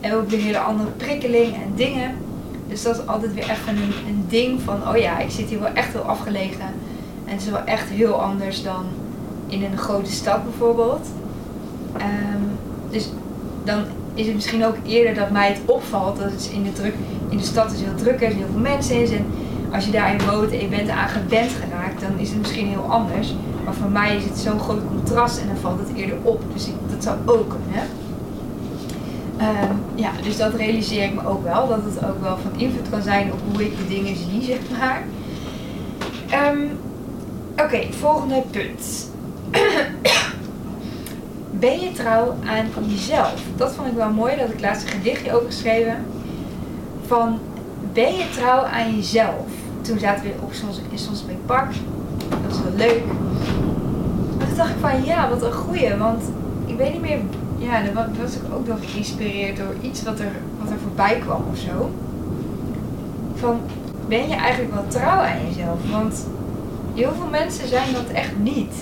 En 0.00 0.14
ook 0.14 0.28
weer 0.28 0.38
een 0.38 0.44
hele 0.44 0.58
andere 0.58 0.90
prikkeling 0.90 1.54
en 1.54 1.72
dingen. 1.74 2.14
Dus 2.70 2.82
dat 2.82 2.98
is 2.98 3.06
altijd 3.06 3.34
weer 3.34 3.50
even 3.50 3.76
een, 3.76 3.92
een 4.08 4.24
ding 4.28 4.60
van, 4.60 4.88
oh 4.88 4.96
ja, 4.96 5.18
ik 5.18 5.30
zit 5.30 5.48
hier 5.48 5.60
wel 5.60 5.72
echt 5.72 5.92
heel 5.92 6.02
afgelegen. 6.02 6.64
En 7.24 7.32
het 7.32 7.40
is 7.40 7.50
wel 7.50 7.64
echt 7.64 7.88
heel 7.88 8.22
anders 8.22 8.62
dan 8.62 8.84
in 9.46 9.64
een 9.64 9.78
grote 9.78 10.12
stad 10.12 10.44
bijvoorbeeld. 10.44 11.06
Um, 11.96 12.58
dus 12.90 13.08
dan 13.64 13.84
is 14.14 14.26
het 14.26 14.34
misschien 14.34 14.64
ook 14.64 14.76
eerder 14.86 15.14
dat 15.14 15.30
mij 15.30 15.48
het 15.48 15.60
opvalt 15.64 16.18
dat 16.18 16.30
het 16.30 16.50
in 16.52 16.62
de, 16.62 16.72
druk, 16.72 16.94
in 17.28 17.36
de 17.36 17.42
stad 17.42 17.72
is 17.72 17.80
heel 17.80 17.94
druk 17.94 18.20
is, 18.20 18.34
heel 18.34 18.46
veel 18.50 18.60
mensen 18.60 19.02
is. 19.02 19.10
En 19.10 19.26
als 19.72 19.84
je 19.84 19.90
daarin 19.90 20.26
woont 20.30 20.52
en 20.52 20.60
je 20.60 20.68
bent 20.68 20.88
eraan 20.88 21.08
gewend 21.08 21.50
geraakt, 21.50 22.00
dan 22.00 22.18
is 22.18 22.28
het 22.28 22.38
misschien 22.38 22.68
heel 22.68 22.86
anders. 22.88 23.34
Maar 23.64 23.74
voor 23.74 23.90
mij 23.90 24.16
is 24.16 24.24
het 24.24 24.38
zo'n 24.38 24.60
groot 24.60 24.86
contrast 24.88 25.38
en 25.38 25.46
dan 25.46 25.56
valt 25.56 25.78
het 25.78 25.96
eerder 25.96 26.16
op. 26.22 26.42
Dus 26.52 26.66
ik, 26.66 26.74
dat 26.90 27.02
zou 27.02 27.16
ook 27.26 27.48
kunnen. 27.48 27.88
Um, 29.40 29.80
ja, 29.94 30.10
dus 30.22 30.36
dat 30.36 30.54
realiseer 30.54 31.04
ik 31.04 31.14
me 31.14 31.26
ook 31.26 31.44
wel. 31.44 31.68
Dat 31.68 31.84
het 31.84 32.04
ook 32.04 32.22
wel 32.22 32.36
van 32.36 32.60
invloed 32.60 32.90
kan 32.90 33.02
zijn 33.02 33.32
op 33.32 33.38
hoe 33.52 33.64
ik 33.64 33.76
de 33.76 33.88
dingen 33.88 34.16
zie, 34.16 34.42
zeg 34.42 34.58
maar. 34.78 35.02
Um, 36.52 36.70
Oké, 37.64 37.92
volgende 37.92 38.42
punt. 38.50 39.10
ben 41.50 41.80
je 41.80 41.92
trouw 41.92 42.34
aan 42.46 42.66
jezelf? 42.86 43.42
Dat 43.56 43.74
vond 43.74 43.88
ik 43.88 43.94
wel 43.94 44.10
mooi. 44.10 44.36
Dat 44.36 44.50
ik 44.50 44.60
laatst 44.60 44.82
een 44.82 44.88
gedichtje 44.88 45.34
over 45.34 45.46
geschreven. 45.46 46.04
Van, 47.06 47.38
ben 47.92 48.14
je 48.14 48.30
trouw 48.30 48.62
aan 48.64 48.96
jezelf? 48.96 49.46
Toen 49.80 49.98
zaten 49.98 50.24
we 50.24 50.32
op 50.42 50.52
soms, 50.52 50.80
in 50.90 50.98
Sonsbeek 50.98 51.46
Park. 51.46 51.72
Dat 52.28 52.38
was 52.48 52.62
wel 52.62 52.72
leuk. 52.76 53.02
Maar 54.38 54.46
toen 54.46 54.56
dacht 54.56 54.70
ik 54.70 54.76
van, 54.80 55.04
ja, 55.04 55.28
wat 55.28 55.42
een 55.42 55.52
goeie. 55.52 55.96
Want 55.96 56.22
ik 56.66 56.76
weet 56.76 56.92
niet 56.92 57.00
meer 57.00 57.20
ja, 57.60 57.82
dan 57.82 57.94
was 58.20 58.34
ik 58.34 58.42
ook 58.54 58.66
nog 58.66 58.78
geïnspireerd 58.92 59.56
door 59.56 59.74
iets 59.80 60.02
wat 60.02 60.18
er, 60.18 60.32
wat 60.62 60.70
er 60.70 60.78
voorbij 60.78 61.18
kwam 61.18 61.44
of 61.50 61.58
zo. 61.58 61.90
Van, 63.34 63.60
ben 64.08 64.28
je 64.28 64.34
eigenlijk 64.34 64.74
wel 64.74 64.86
trouw 64.88 65.18
aan 65.18 65.46
jezelf? 65.48 65.90
Want 65.90 66.26
heel 66.94 67.12
veel 67.16 67.28
mensen 67.30 67.68
zijn 67.68 67.92
dat 67.92 68.08
echt 68.12 68.38
niet. 68.38 68.74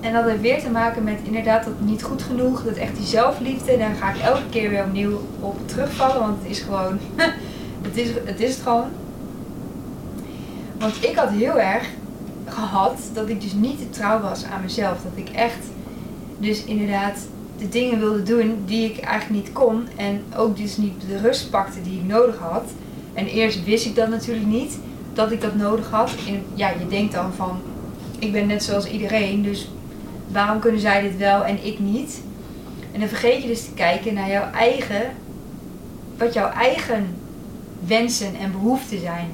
En 0.00 0.12
dat 0.12 0.24
heeft 0.24 0.40
weer 0.40 0.62
te 0.62 0.70
maken 0.70 1.04
met 1.04 1.18
inderdaad 1.22 1.64
dat 1.64 1.80
niet 1.80 2.02
goed 2.02 2.22
genoeg, 2.22 2.64
dat 2.64 2.76
echt 2.76 2.96
die 2.96 3.06
zelfliefde, 3.06 3.78
daar 3.78 3.94
ga 3.94 4.10
ik 4.10 4.20
elke 4.20 4.48
keer 4.50 4.70
weer 4.70 4.84
opnieuw 4.84 5.20
op 5.40 5.68
terugvallen, 5.68 6.20
want 6.20 6.38
het 6.42 6.50
is 6.50 6.58
gewoon, 6.60 6.98
het, 7.86 7.96
is, 7.96 8.08
het 8.24 8.40
is 8.40 8.54
het 8.54 8.62
gewoon. 8.62 8.88
Want 10.78 11.04
ik 11.04 11.16
had 11.16 11.28
heel 11.28 11.60
erg 11.60 11.88
gehad 12.46 13.00
dat 13.12 13.28
ik 13.28 13.40
dus 13.40 13.52
niet 13.52 13.92
trouw 13.92 14.20
was 14.20 14.44
aan 14.44 14.62
mezelf. 14.62 14.96
Dat 15.02 15.24
ik 15.24 15.28
echt 15.28 15.64
dus 16.38 16.64
inderdaad 16.64 17.18
de 17.58 17.68
dingen 17.68 17.98
wilde 17.98 18.22
doen 18.22 18.62
die 18.66 18.84
ik 18.84 19.00
eigenlijk 19.00 19.44
niet 19.44 19.52
kon. 19.52 19.88
En 19.96 20.22
ook 20.36 20.56
dus 20.56 20.76
niet 20.76 21.00
de 21.08 21.18
rust 21.18 21.50
pakte 21.50 21.82
die 21.82 21.98
ik 21.98 22.06
nodig 22.06 22.38
had. 22.38 22.64
En 23.14 23.26
eerst 23.26 23.64
wist 23.64 23.86
ik 23.86 23.94
dat 23.94 24.08
natuurlijk 24.08 24.46
niet, 24.46 24.78
dat 25.12 25.30
ik 25.30 25.40
dat 25.40 25.54
nodig 25.54 25.90
had. 25.90 26.10
En 26.28 26.42
ja, 26.54 26.68
je 26.68 26.86
denkt 26.88 27.12
dan 27.12 27.32
van, 27.32 27.60
ik 28.18 28.32
ben 28.32 28.46
net 28.46 28.62
zoals 28.62 28.86
iedereen, 28.86 29.42
dus 29.42 29.70
waarom 30.28 30.58
kunnen 30.58 30.80
zij 30.80 31.02
dit 31.02 31.16
wel 31.16 31.44
en 31.44 31.64
ik 31.64 31.78
niet? 31.78 32.20
En 32.92 33.00
dan 33.00 33.08
vergeet 33.08 33.42
je 33.42 33.48
dus 33.48 33.64
te 33.64 33.72
kijken 33.74 34.14
naar 34.14 34.30
jouw 34.30 34.50
eigen, 34.50 35.02
wat 36.18 36.32
jouw 36.32 36.50
eigen 36.50 37.06
wensen 37.86 38.34
en 38.34 38.52
behoeften 38.52 39.00
zijn. 39.00 39.30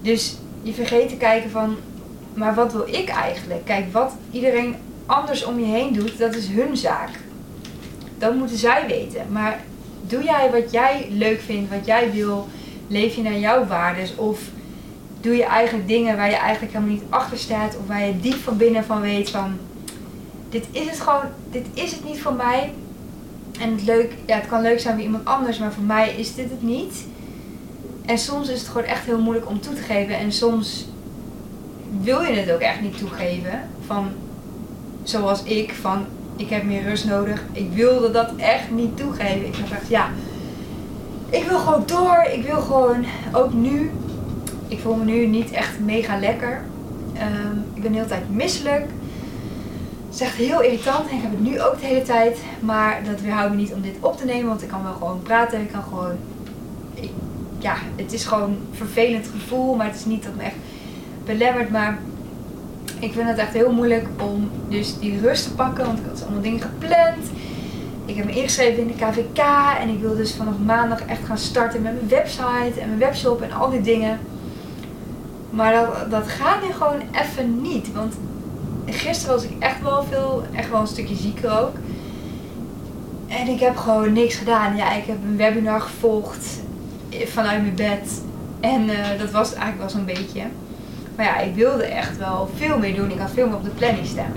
Dus 0.00 0.36
je 0.62 0.72
vergeet 0.72 1.08
te 1.08 1.16
kijken 1.16 1.50
van, 1.50 1.76
maar 2.34 2.54
wat 2.54 2.72
wil 2.72 2.86
ik 2.86 3.08
eigenlijk? 3.08 3.64
Kijk, 3.64 3.92
wat 3.92 4.12
iedereen 4.30 4.74
anders 5.06 5.44
om 5.44 5.58
je 5.58 5.64
heen 5.64 5.92
doet, 5.92 6.18
dat 6.18 6.34
is 6.34 6.46
hun 6.48 6.76
zaak. 6.76 7.10
Dat 8.18 8.34
moeten 8.34 8.56
zij 8.56 8.86
weten. 8.86 9.26
Maar 9.32 9.60
doe 10.06 10.22
jij 10.22 10.50
wat 10.50 10.72
jij 10.72 11.06
leuk 11.10 11.40
vindt, 11.40 11.70
wat 11.70 11.86
jij 11.86 12.10
wil, 12.12 12.48
leef 12.86 13.14
je 13.14 13.22
naar 13.22 13.38
jouw 13.38 13.66
waarden 13.66 14.08
of 14.16 14.40
doe 15.20 15.36
je 15.36 15.44
eigenlijk 15.44 15.88
dingen 15.88 16.16
waar 16.16 16.30
je 16.30 16.36
eigenlijk 16.36 16.72
helemaal 16.72 16.94
niet 16.94 17.04
achter 17.08 17.38
staat 17.38 17.76
of 17.76 17.86
waar 17.86 18.06
je 18.06 18.20
diep 18.20 18.42
van 18.42 18.56
binnen 18.56 18.84
van 18.84 19.00
weet 19.00 19.30
van 19.30 19.58
dit 20.52 20.66
is 20.70 20.86
het 20.86 21.00
gewoon, 21.00 21.24
dit 21.50 21.66
is 21.74 21.92
het 21.92 22.04
niet 22.04 22.20
voor 22.20 22.34
mij. 22.34 22.72
En 23.60 23.72
het, 23.72 23.82
leuk, 23.82 24.12
ja, 24.26 24.36
het 24.36 24.46
kan 24.46 24.62
leuk 24.62 24.80
zijn 24.80 24.94
voor 24.94 25.04
iemand 25.04 25.24
anders, 25.24 25.58
maar 25.58 25.72
voor 25.72 25.82
mij 25.82 26.14
is 26.14 26.34
dit 26.34 26.50
het 26.50 26.62
niet. 26.62 27.06
En 28.06 28.18
soms 28.18 28.48
is 28.48 28.58
het 28.58 28.68
gewoon 28.68 28.86
echt 28.86 29.04
heel 29.04 29.20
moeilijk 29.20 29.48
om 29.48 29.60
toe 29.60 29.74
te 29.74 29.82
geven. 29.82 30.18
En 30.18 30.32
soms 30.32 30.86
wil 32.00 32.20
je 32.20 32.32
het 32.32 32.52
ook 32.52 32.60
echt 32.60 32.80
niet 32.80 32.98
toegeven. 32.98 33.68
Van 33.86 34.12
zoals 35.02 35.42
ik, 35.42 35.72
van 35.80 36.06
ik 36.36 36.48
heb 36.48 36.62
meer 36.62 36.82
rust 36.82 37.04
nodig. 37.04 37.42
Ik 37.52 37.72
wilde 37.72 38.10
dat 38.10 38.30
echt 38.36 38.70
niet 38.70 38.96
toegeven. 38.96 39.46
Ik 39.46 39.70
dacht, 39.70 39.88
ja, 39.88 40.08
ik 41.30 41.44
wil 41.44 41.58
gewoon 41.58 41.82
door. 41.86 42.26
Ik 42.32 42.44
wil 42.44 42.60
gewoon, 42.60 43.04
ook 43.32 43.52
nu, 43.52 43.90
ik 44.68 44.78
voel 44.78 44.94
me 44.94 45.04
nu 45.04 45.26
niet 45.26 45.50
echt 45.50 45.80
mega 45.80 46.18
lekker. 46.18 46.62
Ehm, 47.14 47.56
ik 47.74 47.82
ben 47.82 47.92
de 47.92 47.96
hele 47.96 48.08
tijd 48.08 48.30
misselijk. 48.30 48.86
Het 50.06 50.20
is 50.20 50.26
echt 50.26 50.36
heel 50.36 50.62
irritant 50.62 51.08
en 51.08 51.16
ik 51.16 51.22
heb 51.22 51.30
het 51.30 51.40
nu 51.40 51.60
ook 51.60 51.80
de 51.80 51.86
hele 51.86 52.02
tijd. 52.02 52.38
Maar 52.60 53.02
dat 53.04 53.20
weerhoudt 53.20 53.50
me 53.50 53.56
niet 53.56 53.72
om 53.72 53.82
dit 53.82 53.96
op 54.00 54.16
te 54.16 54.24
nemen, 54.24 54.48
want 54.48 54.62
ik 54.62 54.68
kan 54.68 54.82
wel 54.82 54.92
gewoon 54.92 55.22
praten. 55.22 55.60
Ik 55.60 55.72
kan 55.72 55.82
gewoon, 55.82 56.16
ja, 57.58 57.74
het 57.96 58.12
is 58.12 58.24
gewoon 58.24 58.50
een 58.50 58.58
vervelend 58.70 59.26
gevoel, 59.26 59.74
maar 59.74 59.86
het 59.86 59.94
is 59.94 60.04
niet 60.04 60.22
dat 60.22 60.34
me 60.34 60.42
echt 60.42 60.56
belemmert. 61.24 61.70
Maar 61.70 61.98
ik 63.02 63.12
vind 63.12 63.28
het 63.28 63.38
echt 63.38 63.52
heel 63.52 63.72
moeilijk 63.72 64.06
om 64.20 64.50
dus 64.68 64.98
die 64.98 65.20
rust 65.20 65.44
te 65.44 65.54
pakken, 65.54 65.86
want 65.86 65.98
ik 65.98 66.04
had 66.08 66.22
allemaal 66.22 66.42
dingen 66.42 66.60
gepland. 66.60 67.30
Ik 68.04 68.16
heb 68.16 68.24
me 68.24 68.32
ingeschreven 68.32 68.80
in 68.80 68.86
de 68.86 69.04
KVK 69.04 69.44
en 69.80 69.88
ik 69.88 70.00
wil 70.00 70.16
dus 70.16 70.34
vanaf 70.34 70.54
maandag 70.64 71.04
echt 71.04 71.24
gaan 71.24 71.38
starten 71.38 71.82
met 71.82 71.92
mijn 71.92 72.08
website 72.08 72.80
en 72.80 72.86
mijn 72.86 72.98
webshop 72.98 73.40
en 73.40 73.52
al 73.52 73.70
die 73.70 73.80
dingen. 73.80 74.18
Maar 75.50 75.72
dat, 75.72 76.10
dat 76.10 76.28
gaat 76.28 76.62
nu 76.62 76.72
gewoon 76.72 77.00
even 77.12 77.62
niet, 77.62 77.92
want 77.92 78.14
gisteren 78.86 79.34
was 79.34 79.44
ik 79.44 79.58
echt 79.58 79.82
wel 79.82 80.04
veel, 80.04 80.44
echt 80.54 80.70
wel 80.70 80.80
een 80.80 80.86
stukje 80.86 81.16
zieker 81.16 81.60
ook. 81.60 81.74
En 83.28 83.48
ik 83.48 83.60
heb 83.60 83.76
gewoon 83.76 84.12
niks 84.12 84.34
gedaan. 84.34 84.76
Ja, 84.76 84.92
ik 84.92 85.04
heb 85.04 85.16
een 85.24 85.36
webinar 85.36 85.80
gevolgd 85.80 86.60
vanuit 87.10 87.62
mijn 87.62 87.74
bed. 87.74 88.22
En 88.60 88.82
uh, 88.82 89.18
dat 89.18 89.30
was 89.30 89.54
eigenlijk 89.54 89.78
wel 89.78 89.90
zo'n 89.90 90.04
beetje. 90.04 90.42
Maar 91.22 91.30
ja, 91.30 91.40
ik 91.40 91.54
wilde 91.54 91.84
echt 91.84 92.18
wel 92.18 92.50
veel 92.56 92.78
meer 92.78 92.94
doen. 92.94 93.10
Ik 93.10 93.18
had 93.18 93.30
veel 93.30 93.46
meer 93.46 93.56
op 93.56 93.64
de 93.64 93.70
planning 93.70 94.06
staan. 94.06 94.32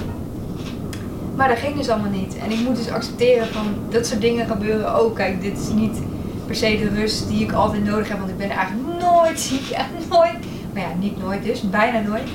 Maar 1.35 1.47
dat 1.47 1.57
ging 1.57 1.75
dus 1.75 1.89
allemaal 1.89 2.11
niet. 2.11 2.37
En 2.37 2.51
ik 2.51 2.59
moet 2.59 2.75
dus 2.75 2.89
accepteren 2.89 3.47
van 3.47 3.65
dat 3.89 4.07
soort 4.07 4.21
dingen 4.21 4.47
gebeuren 4.47 4.95
ook. 4.95 5.15
Kijk, 5.15 5.41
dit 5.41 5.57
is 5.57 5.69
niet 5.69 5.97
per 6.45 6.55
se 6.55 6.77
de 6.77 6.99
rust 6.99 7.27
die 7.27 7.43
ik 7.43 7.51
altijd 7.51 7.83
nodig 7.83 8.09
heb. 8.09 8.17
Want 8.17 8.29
ik 8.29 8.37
ben 8.37 8.49
eigenlijk 8.49 8.99
nooit 8.99 9.39
ziek. 9.39 9.69
Echt 9.69 9.87
nooit. 10.09 10.37
Maar 10.73 10.81
ja, 10.81 10.87
niet 10.99 11.21
nooit 11.21 11.43
dus. 11.43 11.69
Bijna 11.69 11.99
nooit. 11.99 12.29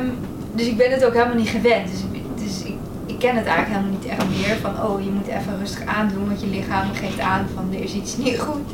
Um, 0.00 0.18
dus 0.54 0.66
ik 0.66 0.76
ben 0.76 0.90
het 0.90 1.04
ook 1.04 1.14
helemaal 1.14 1.36
niet 1.36 1.48
gewend. 1.48 1.90
Dus, 1.90 2.02
dus 2.44 2.62
ik, 2.62 2.76
ik, 3.06 3.18
ken 3.18 3.36
het 3.36 3.46
eigenlijk 3.46 3.76
helemaal 3.76 3.98
niet 4.00 4.10
echt 4.10 4.28
meer. 4.28 4.56
Van 4.56 4.82
oh, 4.82 5.04
je 5.04 5.10
moet 5.10 5.26
even 5.26 5.58
rustig 5.58 5.86
aandoen. 5.86 6.26
Want 6.26 6.40
je 6.40 6.46
lichaam 6.46 6.94
geeft 6.94 7.20
aan 7.20 7.46
van 7.54 7.68
er 7.72 7.82
is 7.82 7.94
iets 7.94 8.16
niet 8.16 8.38
goed. 8.38 8.70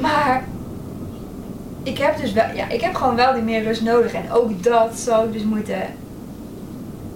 Maar 0.00 0.44
ik 1.84 1.98
heb 1.98 2.20
dus 2.20 2.32
wel, 2.32 2.44
ja, 2.54 2.68
ik 2.68 2.80
heb 2.80 2.94
gewoon 2.94 3.16
wel 3.16 3.32
die 3.32 3.42
meer 3.42 3.62
rust 3.62 3.82
nodig. 3.82 4.12
En 4.12 4.32
ook 4.32 4.62
dat 4.62 4.98
zou 4.98 5.26
ik 5.26 5.32
dus 5.32 5.42
moeten 5.42 5.82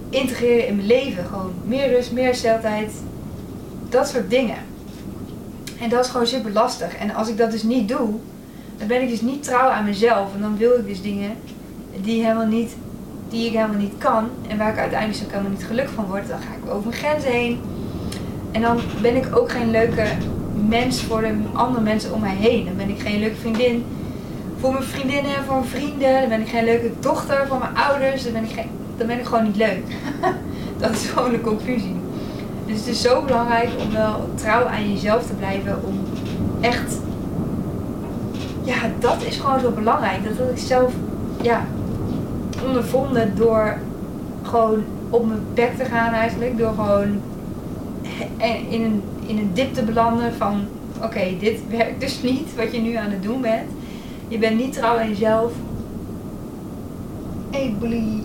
integreren 0.09 0.67
in 0.67 0.75
mijn 0.75 0.87
leven. 0.87 1.25
Gewoon 1.25 1.53
meer 1.65 1.89
rust, 1.89 2.11
meer 2.11 2.35
steltijd. 2.35 2.91
Dat 3.89 4.07
soort 4.07 4.29
dingen. 4.29 4.57
En 5.79 5.89
dat 5.89 6.05
is 6.05 6.11
gewoon 6.11 6.27
super 6.27 6.51
lastig. 6.51 6.95
En 6.95 7.13
als 7.13 7.29
ik 7.29 7.37
dat 7.37 7.51
dus 7.51 7.63
niet 7.63 7.87
doe, 7.87 8.09
dan 8.77 8.87
ben 8.87 9.01
ik 9.01 9.09
dus 9.09 9.21
niet 9.21 9.43
trouw 9.43 9.69
aan 9.69 9.85
mezelf. 9.85 10.33
En 10.35 10.41
dan 10.41 10.57
wil 10.57 10.73
ik 10.73 10.87
dus 10.87 11.01
dingen 11.01 11.31
die, 12.01 12.23
helemaal 12.23 12.45
niet, 12.45 12.75
die 13.29 13.45
ik 13.45 13.53
helemaal 13.53 13.77
niet 13.77 13.97
kan. 13.97 14.29
En 14.47 14.57
waar 14.57 14.71
ik 14.71 14.77
uiteindelijk 14.77 15.23
ook 15.23 15.31
helemaal 15.31 15.51
niet 15.51 15.65
gelukkig 15.65 15.93
van 15.93 16.05
word. 16.05 16.27
Dan 16.27 16.39
ga 16.39 16.49
ik 16.63 16.73
over 16.73 16.89
mijn 16.89 17.01
grenzen 17.01 17.31
heen. 17.31 17.59
En 18.51 18.61
dan 18.61 18.79
ben 19.01 19.15
ik 19.15 19.37
ook 19.37 19.51
geen 19.51 19.71
leuke 19.71 20.05
mens 20.67 21.01
voor 21.01 21.21
de 21.21 21.33
andere 21.53 21.83
mensen 21.83 22.13
om 22.13 22.19
mij 22.19 22.35
heen. 22.35 22.65
Dan 22.65 22.75
ben 22.75 22.89
ik 22.89 22.99
geen 22.99 23.19
leuke 23.19 23.35
vriendin 23.35 23.85
voor 24.59 24.71
mijn 24.71 24.83
vriendinnen 24.83 25.35
en 25.35 25.43
voor 25.43 25.55
mijn 25.55 25.67
vrienden. 25.67 26.19
Dan 26.19 26.29
ben 26.29 26.41
ik 26.41 26.49
geen 26.49 26.65
leuke 26.65 26.91
dochter 26.99 27.47
voor 27.47 27.59
mijn 27.59 27.75
ouders. 27.75 28.23
Dan 28.23 28.33
ben 28.33 28.43
ik, 28.43 28.51
geen, 28.51 28.69
dan 28.97 29.07
ben 29.07 29.19
ik 29.19 29.25
gewoon 29.25 29.43
niet 29.43 29.55
leuk. 29.55 29.83
dat 30.81 30.91
is 30.91 31.05
gewoon 31.05 31.31
de 31.31 31.41
conclusie. 31.41 31.95
Dus 32.65 32.77
het 32.77 32.87
is 32.87 33.01
zo 33.01 33.21
belangrijk 33.21 33.69
om 33.79 33.91
wel 33.91 34.29
trouw 34.35 34.65
aan 34.65 34.91
jezelf 34.91 35.25
te 35.27 35.33
blijven. 35.33 35.79
Om 35.85 35.99
echt. 36.61 36.99
Ja, 38.63 38.75
dat 38.99 39.23
is 39.23 39.37
gewoon 39.37 39.59
zo 39.59 39.71
belangrijk. 39.71 40.23
Dat 40.23 40.37
had 40.37 40.49
ik 40.49 40.57
zelf 40.57 40.93
ja, 41.41 41.65
ondervonden 42.67 43.35
door 43.35 43.77
gewoon 44.43 44.83
op 45.09 45.27
mijn 45.27 45.41
bek 45.53 45.77
te 45.77 45.85
gaan 45.85 46.13
eigenlijk. 46.13 46.57
Door 46.57 46.73
gewoon 46.73 47.21
in 48.69 48.83
een, 48.83 49.03
in 49.25 49.37
een 49.37 49.51
dip 49.53 49.73
te 49.73 49.83
belanden 49.83 50.33
van 50.33 50.67
oké, 51.03 51.35
dit 51.39 51.59
werkt 51.69 52.01
dus 52.01 52.21
niet 52.21 52.55
wat 52.55 52.71
je 52.71 52.81
nu 52.81 52.95
aan 52.95 53.11
het 53.11 53.23
doen 53.23 53.41
bent. 53.41 53.69
Je 54.29 54.37
bent 54.37 54.57
niet 54.57 54.73
trouw 54.73 54.97
aan 54.97 55.09
jezelf. 55.09 55.51
Hey 57.49 57.75
bully. 57.79 58.23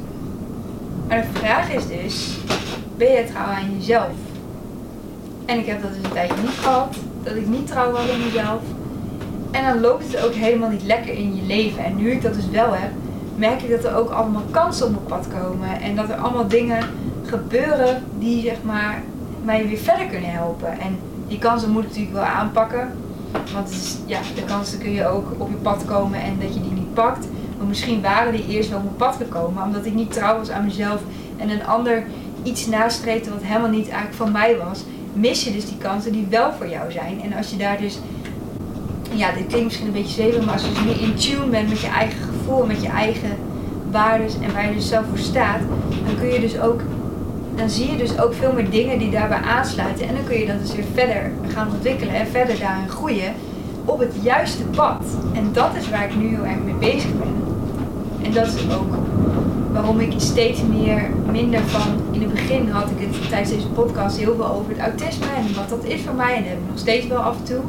Maar 1.09 1.21
de 1.21 1.39
vraag 1.39 1.73
is 1.73 1.87
dus, 1.87 2.37
ben 2.97 3.13
je 3.13 3.25
trouw 3.25 3.47
aan 3.47 3.77
jezelf? 3.77 4.13
En 5.45 5.59
ik 5.59 5.67
heb 5.67 5.83
dat 5.83 5.95
dus 5.95 6.05
een 6.05 6.13
tijdje 6.13 6.41
niet 6.41 6.59
gehad. 6.59 6.97
Dat 7.23 7.35
ik 7.35 7.47
niet 7.47 7.67
trouw 7.67 7.93
was 7.93 8.11
aan 8.11 8.25
mezelf. 8.25 8.61
En 9.51 9.65
dan 9.65 9.81
loopt 9.81 10.13
het 10.13 10.25
ook 10.25 10.33
helemaal 10.33 10.71
niet 10.71 10.83
lekker 10.83 11.15
in 11.15 11.37
je 11.37 11.43
leven. 11.43 11.85
En 11.85 11.97
nu 11.97 12.11
ik 12.11 12.23
dat 12.23 12.35
dus 12.35 12.49
wel 12.49 12.73
heb, 12.73 12.91
merk 13.37 13.63
ik 13.63 13.71
dat 13.71 13.85
er 13.85 13.97
ook 13.97 14.11
allemaal 14.11 14.45
kansen 14.51 14.87
op 14.87 14.93
mijn 14.93 15.07
pad 15.07 15.27
komen. 15.41 15.81
En 15.81 15.97
dat 15.97 16.09
er 16.09 16.17
allemaal 16.17 16.49
dingen 16.49 16.83
gebeuren 17.25 18.03
die 18.19 18.43
zeg 18.43 18.63
maar 18.63 19.03
mij 19.45 19.67
weer 19.67 19.79
verder 19.79 20.07
kunnen 20.07 20.31
helpen. 20.31 20.79
En 20.79 20.99
die 21.29 21.39
kansen 21.39 21.71
moet 21.71 21.83
ik 21.83 21.89
natuurlijk 21.89 22.17
wel 22.17 22.25
aanpakken. 22.25 22.91
Want 23.53 23.99
ja, 24.07 24.19
de 24.35 24.45
kansen 24.45 24.79
kun 24.79 24.93
je 24.93 25.07
ook 25.07 25.27
op 25.39 25.49
je 25.49 25.55
pad 25.55 25.85
komen 25.85 26.21
en 26.21 26.39
dat 26.41 26.55
je 26.55 26.61
die 26.61 26.73
niet 26.73 26.95
pakt. 26.95 27.27
Maar 27.59 27.67
misschien 27.67 28.03
waren 28.03 28.33
die 28.33 28.47
eerst 28.47 28.69
wel 28.69 28.79
op 28.79 28.85
mijn 28.85 28.97
pad 28.97 29.17
gekomen, 29.17 29.63
omdat 29.63 29.87
ik 29.87 29.95
niet 29.95 30.13
trouw 30.13 30.39
was 30.39 30.51
aan 30.51 30.65
mezelf 30.65 31.01
en 31.37 31.51
een 31.51 31.67
ander 31.67 32.05
iets 32.43 32.67
nastreefde 32.67 33.31
wat 33.31 33.43
helemaal 33.43 33.71
niet 33.71 33.89
eigenlijk 33.89 34.15
van 34.17 34.33
mij 34.33 34.57
was. 34.57 34.85
Mis 35.13 35.45
je 35.45 35.53
dus 35.53 35.67
die 35.67 35.79
kansen 35.79 36.13
die 36.13 36.27
wel 36.31 36.53
voor 36.53 36.69
jou 36.69 36.93
zijn. 36.93 37.23
En 37.23 37.33
als 37.33 37.51
je 37.51 37.57
daar 37.57 37.81
dus, 37.81 37.99
ja, 39.11 39.33
dit 39.33 39.47
klinkt 39.47 39.65
misschien 39.65 39.87
een 39.87 39.93
beetje 39.93 40.23
zeven, 40.23 40.45
maar 40.45 40.55
als 40.55 40.63
je 40.63 40.73
dus 40.73 40.85
meer 40.85 41.01
in 41.01 41.15
tune 41.15 41.47
bent 41.47 41.69
met 41.69 41.81
je 41.81 41.87
eigen 41.87 42.19
gevoel, 42.23 42.67
met 42.67 42.83
je 42.83 42.89
eigen 42.89 43.37
waarden 43.91 44.27
en 44.43 44.53
waar 44.53 44.69
je 44.69 44.75
dus 44.75 44.89
zelf 44.89 45.05
voor 45.09 45.19
staat, 45.19 45.61
dan 46.07 46.17
kun 46.17 46.33
je 46.33 46.41
dus 46.41 46.59
ook 46.59 46.81
dan 47.57 47.71
zie 47.71 47.91
je 47.91 47.97
dus 47.97 48.19
ook 48.19 48.35
veel 48.35 48.53
meer 48.53 48.71
dingen 48.71 48.99
die 48.99 49.11
daarbij 49.11 49.39
aansluiten. 49.39 50.09
En 50.09 50.15
dan 50.15 50.25
kun 50.25 50.39
je 50.39 50.47
dat 50.47 50.61
dus 50.61 50.75
weer 50.75 50.85
verder 50.95 51.31
gaan 51.49 51.71
ontwikkelen 51.73 52.15
en 52.15 52.27
verder 52.27 52.59
daarin 52.59 52.89
groeien 52.89 53.35
op 53.85 53.99
het 53.99 54.13
juiste 54.23 54.63
pad. 54.63 55.03
En 55.33 55.49
dat 55.53 55.71
is 55.79 55.91
waar 55.91 56.05
ik 56.05 56.17
nu 56.17 56.29
heel 56.29 56.45
erg 56.45 56.59
mee 56.65 56.75
bezig 56.75 57.11
ben. 57.19 57.35
En 58.23 58.33
dat 58.33 58.47
is 58.47 58.75
ook 58.75 58.95
waarom 59.73 60.01
ik 60.01 60.13
steeds 60.17 60.63
meer 60.63 61.11
minder 61.31 61.61
van. 61.61 61.93
In 62.11 62.21
het 62.21 62.33
begin 62.33 62.71
had 62.71 62.91
ik 62.91 63.07
het 63.07 63.29
tijdens 63.29 63.51
deze 63.51 63.69
podcast 63.69 64.17
heel 64.17 64.35
veel 64.35 64.47
over 64.47 64.71
het 64.71 64.79
autisme 64.79 65.27
en 65.37 65.55
wat 65.55 65.69
dat 65.69 65.85
is 65.85 66.01
voor 66.03 66.15
mij. 66.15 66.35
En 66.35 66.43
dat 66.43 66.51
heb 66.51 66.59
ik 66.59 66.69
nog 66.69 66.79
steeds 66.79 67.07
wel 67.07 67.19
af 67.19 67.37
en 67.37 67.45
toe. 67.45 67.63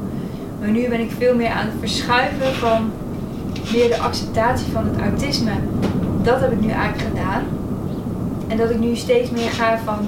Maar 0.59 0.69
nu 0.69 0.89
ben 0.89 0.99
ik 0.99 1.11
veel 1.17 1.35
meer 1.35 1.49
aan 1.49 1.65
het 1.65 1.75
verschuiven 1.79 2.53
van 2.53 2.91
meer 3.73 3.87
de 3.87 3.97
acceptatie 3.97 4.71
van 4.71 4.85
het 4.85 5.01
autisme. 5.01 5.51
Dat 6.21 6.39
heb 6.39 6.51
ik 6.51 6.61
nu 6.61 6.69
eigenlijk 6.69 7.09
gedaan. 7.09 7.43
En 8.47 8.57
dat 8.57 8.69
ik 8.69 8.79
nu 8.79 8.95
steeds 8.95 9.29
meer 9.29 9.49
ga 9.49 9.77
van, 9.77 10.07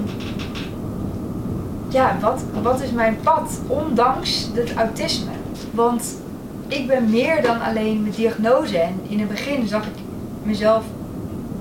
ja, 1.88 2.16
wat, 2.20 2.42
wat 2.62 2.82
is 2.82 2.90
mijn 2.90 3.16
pad 3.22 3.60
ondanks 3.66 4.48
het 4.54 4.74
autisme? 4.74 5.30
Want 5.70 6.16
ik 6.68 6.86
ben 6.86 7.10
meer 7.10 7.42
dan 7.42 7.60
alleen 7.60 8.02
mijn 8.02 8.14
diagnose. 8.14 8.78
En 8.78 9.00
in 9.08 9.18
het 9.18 9.28
begin 9.28 9.66
zag 9.66 9.86
ik 9.86 10.02
mezelf 10.42 10.84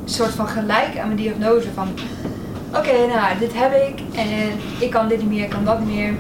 een 0.04 0.10
soort 0.10 0.32
van 0.32 0.48
gelijk 0.48 0.98
aan 0.98 1.08
mijn 1.08 1.20
diagnose 1.20 1.68
van, 1.74 1.88
oké, 2.70 3.08
nou, 3.08 3.40
dit 3.40 3.52
heb 3.54 3.74
ik 3.74 4.00
en 4.16 4.28
ik 4.80 4.90
kan 4.90 5.08
dit 5.08 5.20
niet 5.20 5.30
meer, 5.30 5.44
ik 5.44 5.50
kan 5.50 5.66
dat 5.66 5.80
niet 5.80 5.96
meer. 5.96 6.14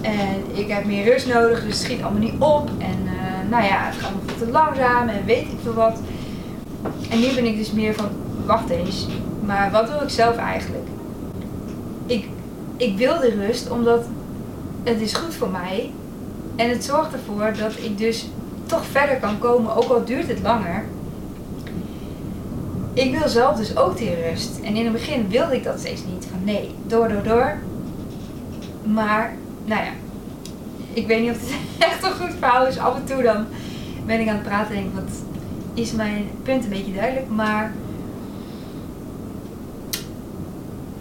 En 0.00 0.58
ik 0.58 0.68
heb 0.68 0.84
meer 0.84 1.04
rust 1.04 1.26
nodig, 1.26 1.64
dus 1.64 1.72
het 1.72 1.82
schiet 1.82 2.02
allemaal 2.02 2.20
niet 2.20 2.38
op. 2.38 2.70
En 2.78 2.98
uh, 3.04 3.50
nou 3.50 3.64
ja, 3.64 3.76
het 3.84 3.94
gaat 3.94 4.12
nog 4.12 4.36
te 4.38 4.50
langzaam 4.50 5.08
en 5.08 5.24
weet 5.24 5.42
ik 5.42 5.58
veel 5.62 5.74
wat. 5.74 5.98
En 7.10 7.20
nu 7.20 7.26
ben 7.34 7.44
ik 7.44 7.56
dus 7.56 7.72
meer 7.72 7.94
van, 7.94 8.08
wacht 8.46 8.68
eens, 8.70 9.06
maar 9.46 9.70
wat 9.70 9.90
wil 9.90 10.02
ik 10.02 10.08
zelf 10.08 10.36
eigenlijk? 10.36 10.86
Ik, 12.06 12.28
ik 12.76 12.96
wil 12.96 13.20
de 13.20 13.46
rust 13.46 13.70
omdat 13.70 14.04
het 14.84 15.00
is 15.00 15.14
goed 15.14 15.34
voor 15.34 15.50
mij. 15.50 15.90
En 16.56 16.70
het 16.70 16.84
zorgt 16.84 17.12
ervoor 17.12 17.52
dat 17.58 17.72
ik 17.76 17.98
dus 17.98 18.28
toch 18.66 18.84
verder 18.86 19.16
kan 19.16 19.38
komen, 19.38 19.76
ook 19.76 19.90
al 19.90 20.04
duurt 20.04 20.28
het 20.28 20.42
langer. 20.42 20.84
Ik 22.92 23.18
wil 23.18 23.28
zelf 23.28 23.56
dus 23.56 23.76
ook 23.76 23.96
die 23.96 24.14
rust. 24.28 24.60
En 24.62 24.76
in 24.76 24.84
het 24.84 24.92
begin 24.92 25.28
wilde 25.28 25.56
ik 25.56 25.64
dat 25.64 25.78
steeds 25.78 26.02
niet. 26.12 26.26
Van 26.30 26.44
nee, 26.44 26.74
door, 26.86 27.08
door, 27.08 27.22
door. 27.22 27.56
Maar, 28.84 29.36
nou 29.64 29.84
ja. 29.84 29.90
Ik 30.92 31.06
weet 31.06 31.20
niet 31.20 31.30
of 31.30 31.40
het 31.40 31.56
echt 31.90 32.04
een 32.04 32.26
goed 32.26 32.34
verhaal 32.38 32.66
is. 32.66 32.78
Af 32.78 32.96
en 32.96 33.04
toe 33.04 33.22
dan 33.22 33.46
ben 34.06 34.20
ik 34.20 34.28
aan 34.28 34.34
het 34.34 34.44
praten 34.44 34.74
en 34.74 34.82
denk 34.82 34.94
wat 34.94 35.16
is 35.74 35.92
mijn 35.92 36.28
punt 36.42 36.64
een 36.64 36.70
beetje 36.70 36.94
duidelijk. 36.94 37.28
Maar 37.28 37.72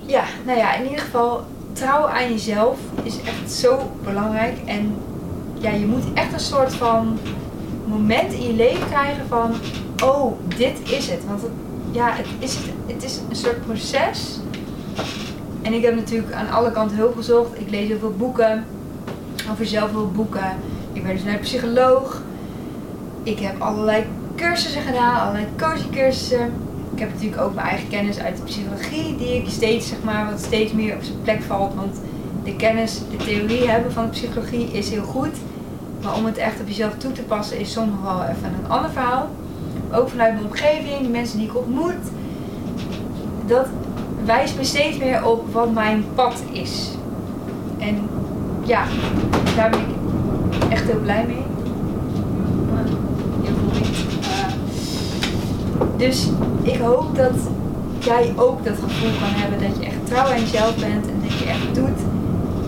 ja, 0.05 0.23
nou 0.45 0.57
ja, 0.57 0.75
in 0.75 0.83
ieder 0.83 0.99
geval, 0.99 1.43
trouw 1.73 2.07
aan 2.07 2.29
jezelf 2.29 2.79
is 3.03 3.21
echt 3.21 3.51
zo 3.51 3.91
belangrijk. 4.03 4.57
En 4.65 4.95
ja, 5.53 5.71
je 5.71 5.85
moet 5.85 6.13
echt 6.13 6.33
een 6.33 6.39
soort 6.39 6.73
van 6.73 7.19
moment 7.85 8.33
in 8.33 8.41
je 8.41 8.53
leven 8.53 8.87
krijgen 8.87 9.27
van, 9.27 9.51
oh, 10.03 10.39
dit 10.57 10.91
is 10.91 11.09
het. 11.09 11.25
Want 11.27 11.41
het, 11.41 11.51
ja, 11.91 12.11
het 12.11 12.27
is, 12.39 12.57
het, 12.87 13.03
is 13.03 13.19
een 13.29 13.35
soort 13.35 13.65
proces. 13.65 14.39
En 15.61 15.73
ik 15.73 15.83
heb 15.83 15.95
natuurlijk 15.95 16.33
aan 16.33 16.49
alle 16.49 16.71
kanten 16.71 16.97
hulp 16.97 17.15
gezocht. 17.15 17.59
Ik 17.59 17.69
lees 17.69 17.87
heel 17.87 17.99
veel 17.99 18.15
boeken, 18.17 18.65
over 19.51 19.65
zelfhulpboeken. 19.65 20.57
Ik 20.93 21.03
ben 21.03 21.15
dus 21.15 21.23
naar 21.23 21.37
psycholoog. 21.37 22.21
Ik 23.23 23.39
heb 23.39 23.61
allerlei 23.61 24.05
cursussen 24.35 24.81
gedaan, 24.81 25.19
allerlei 25.19 25.45
coachingcursussen. 25.57 26.53
Ik 26.95 27.01
heb 27.01 27.13
natuurlijk 27.13 27.41
ook 27.41 27.55
mijn 27.55 27.67
eigen 27.67 27.88
kennis 27.88 28.19
uit 28.19 28.38
de 28.38 28.43
psychologie, 28.43 29.15
die 29.17 29.36
ik 29.36 29.49
steeds, 29.49 29.88
zeg 29.88 30.03
maar, 30.03 30.29
wat 30.31 30.39
steeds 30.39 30.71
meer 30.71 30.95
op 30.95 31.03
zijn 31.03 31.21
plek 31.21 31.41
valt. 31.41 31.73
Want 31.73 31.99
de 32.43 32.55
kennis, 32.55 33.01
de 33.12 33.25
theorie 33.25 33.69
hebben 33.69 33.91
van 33.91 34.03
de 34.03 34.10
psychologie 34.10 34.71
is 34.71 34.89
heel 34.89 35.03
goed. 35.03 35.36
Maar 36.03 36.15
om 36.15 36.25
het 36.25 36.38
echt 36.38 36.60
op 36.60 36.67
jezelf 36.67 36.93
toe 36.97 37.12
te 37.12 37.21
passen 37.21 37.60
is 37.60 37.71
soms 37.71 37.91
wel 38.03 38.23
even 38.23 38.53
een 38.63 38.69
ander 38.69 38.91
verhaal. 38.91 39.29
Ook 39.91 40.10
vanuit 40.10 40.34
mijn 40.34 40.45
omgeving, 40.45 41.01
de 41.01 41.10
mensen 41.10 41.38
die 41.38 41.47
ik 41.47 41.58
ontmoet. 41.58 42.03
Dat 43.45 43.67
wijst 44.25 44.58
me 44.58 44.63
steeds 44.63 44.97
meer 44.97 45.25
op 45.25 45.53
wat 45.53 45.73
mijn 45.73 46.05
pad 46.13 46.43
is. 46.51 46.89
En 47.77 48.10
ja, 48.63 48.84
daar 49.55 49.69
ben 49.69 49.79
ik 49.79 50.71
echt 50.71 50.84
heel 50.84 50.99
blij 50.99 51.25
mee. 51.27 51.54
Dus 56.05 56.27
ik 56.61 56.79
hoop 56.79 57.15
dat 57.15 57.35
jij 57.99 58.33
ook 58.35 58.65
dat 58.65 58.73
gevoel 58.83 59.09
kan 59.19 59.29
hebben 59.29 59.69
dat 59.69 59.77
je 59.79 59.85
echt 59.85 60.05
trouw 60.05 60.25
aan 60.25 60.39
jezelf 60.39 60.75
bent 60.75 61.07
en 61.07 61.21
dat 61.21 61.39
je 61.39 61.45
echt 61.45 61.75
doet 61.75 61.99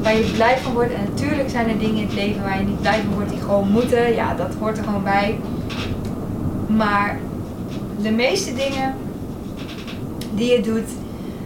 waar 0.01 0.17
je 0.17 0.31
blij 0.35 0.57
van 0.57 0.73
wordt. 0.73 0.93
En 0.93 1.03
natuurlijk 1.13 1.49
zijn 1.49 1.69
er 1.69 1.79
dingen 1.79 1.95
in 1.95 2.05
het 2.05 2.13
leven 2.13 2.41
waar 2.41 2.59
je 2.59 2.65
niet 2.65 2.81
blij 2.81 2.99
van 3.01 3.13
wordt 3.13 3.29
die 3.29 3.39
gewoon 3.39 3.71
moeten. 3.71 4.13
Ja, 4.13 4.33
dat 4.33 4.53
hoort 4.59 4.77
er 4.77 4.83
gewoon 4.83 5.03
bij. 5.03 5.39
Maar 6.67 7.19
de 8.01 8.11
meeste 8.11 8.53
dingen 8.53 8.95
die 10.33 10.51
je 10.51 10.61
doet, 10.61 10.89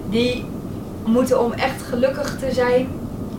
die 0.10 0.45
moeten 1.06 1.43
om 1.43 1.51
echt 1.51 1.82
gelukkig 1.82 2.38
te 2.39 2.51
zijn, 2.51 2.88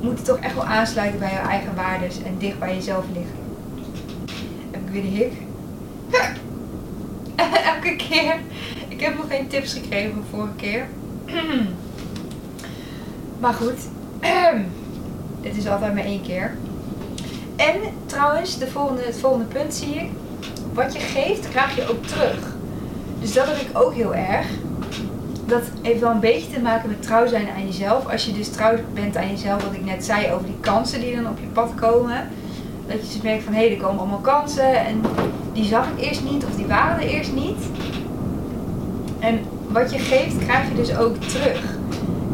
moeten 0.00 0.24
toch 0.24 0.38
echt 0.38 0.54
wel 0.54 0.64
aansluiten 0.64 1.18
bij 1.18 1.32
jouw 1.32 1.48
eigen 1.48 1.74
waarden 1.74 2.08
en 2.08 2.34
dicht 2.38 2.58
bij 2.58 2.74
jezelf 2.74 3.04
liggen. 3.12 3.36
Heb 4.70 4.80
ik 4.86 4.92
weer 4.92 5.02
de 5.02 5.08
hik? 5.08 5.32
Elke 7.82 7.96
keer. 7.96 8.34
Ik 8.88 9.00
heb 9.00 9.16
nog 9.16 9.26
geen 9.28 9.46
tips 9.46 9.72
gekregen 9.72 10.12
van 10.12 10.24
vorige 10.30 10.54
keer. 10.56 10.86
maar 13.40 13.54
goed. 13.54 13.78
Dit 15.42 15.56
is 15.56 15.68
altijd 15.68 15.94
maar 15.94 16.04
één 16.04 16.22
keer. 16.22 16.56
En 17.56 17.74
trouwens, 18.06 18.58
de 18.58 18.66
volgende, 18.66 19.02
het 19.02 19.18
volgende 19.18 19.44
punt 19.44 19.74
zie 19.74 19.94
ik. 19.94 20.10
Wat 20.72 20.92
je 20.92 20.98
geeft, 20.98 21.48
krijg 21.48 21.76
je 21.76 21.88
ook 21.90 22.06
terug. 22.06 22.54
Dus 23.20 23.32
dat 23.32 23.46
heb 23.46 23.56
ik 23.56 23.78
ook 23.78 23.94
heel 23.94 24.14
erg. 24.14 24.46
Dat 25.46 25.62
heeft 25.82 26.00
wel 26.00 26.10
een 26.10 26.20
beetje 26.20 26.50
te 26.50 26.60
maken 26.60 26.88
met 26.88 27.02
trouw 27.02 27.26
zijn 27.26 27.48
aan 27.56 27.66
jezelf. 27.66 28.08
Als 28.08 28.24
je 28.24 28.32
dus 28.32 28.48
trouw 28.48 28.76
bent 28.94 29.16
aan 29.16 29.30
jezelf, 29.30 29.64
wat 29.64 29.74
ik 29.74 29.84
net 29.84 30.04
zei 30.04 30.32
over 30.32 30.46
die 30.46 30.60
kansen 30.60 31.00
die 31.00 31.16
dan 31.16 31.28
op 31.28 31.38
je 31.38 31.46
pad 31.46 31.74
komen. 31.74 32.28
Dat 32.86 32.96
je 32.96 33.12
dus 33.12 33.22
merkt 33.22 33.44
van 33.44 33.52
hé, 33.52 33.62
er 33.62 33.76
komen 33.76 33.98
allemaal 33.98 34.18
kansen. 34.18 34.76
En 34.86 35.00
die 35.52 35.64
zag 35.64 35.86
ik 35.96 36.04
eerst 36.04 36.22
niet 36.30 36.44
of 36.44 36.56
die 36.56 36.66
waren 36.66 37.00
er 37.02 37.08
eerst 37.08 37.34
niet. 37.34 37.58
En 39.18 39.40
wat 39.68 39.92
je 39.92 39.98
geeft, 39.98 40.38
krijg 40.38 40.68
je 40.68 40.74
dus 40.74 40.96
ook 40.96 41.16
terug. 41.16 41.76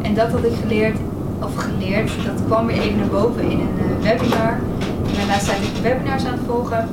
En 0.01 0.13
dat 0.13 0.31
had 0.31 0.43
ik 0.43 0.53
geleerd, 0.61 0.97
of 1.43 1.55
geleerd, 1.55 2.11
dat 2.25 2.45
kwam 2.45 2.67
weer 2.67 2.81
even 2.81 2.97
naar 2.97 3.07
boven 3.07 3.41
in 3.41 3.59
een 3.59 3.75
uh, 3.77 4.03
webinar. 4.03 4.59
Daarnaast 5.17 5.45
zijn 5.45 5.61
ik 5.61 5.81
webinars 5.81 6.25
aan 6.25 6.31
het 6.31 6.41
volgen 6.47 6.89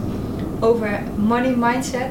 over 0.60 1.02
money 1.16 1.54
mindset. 1.56 2.10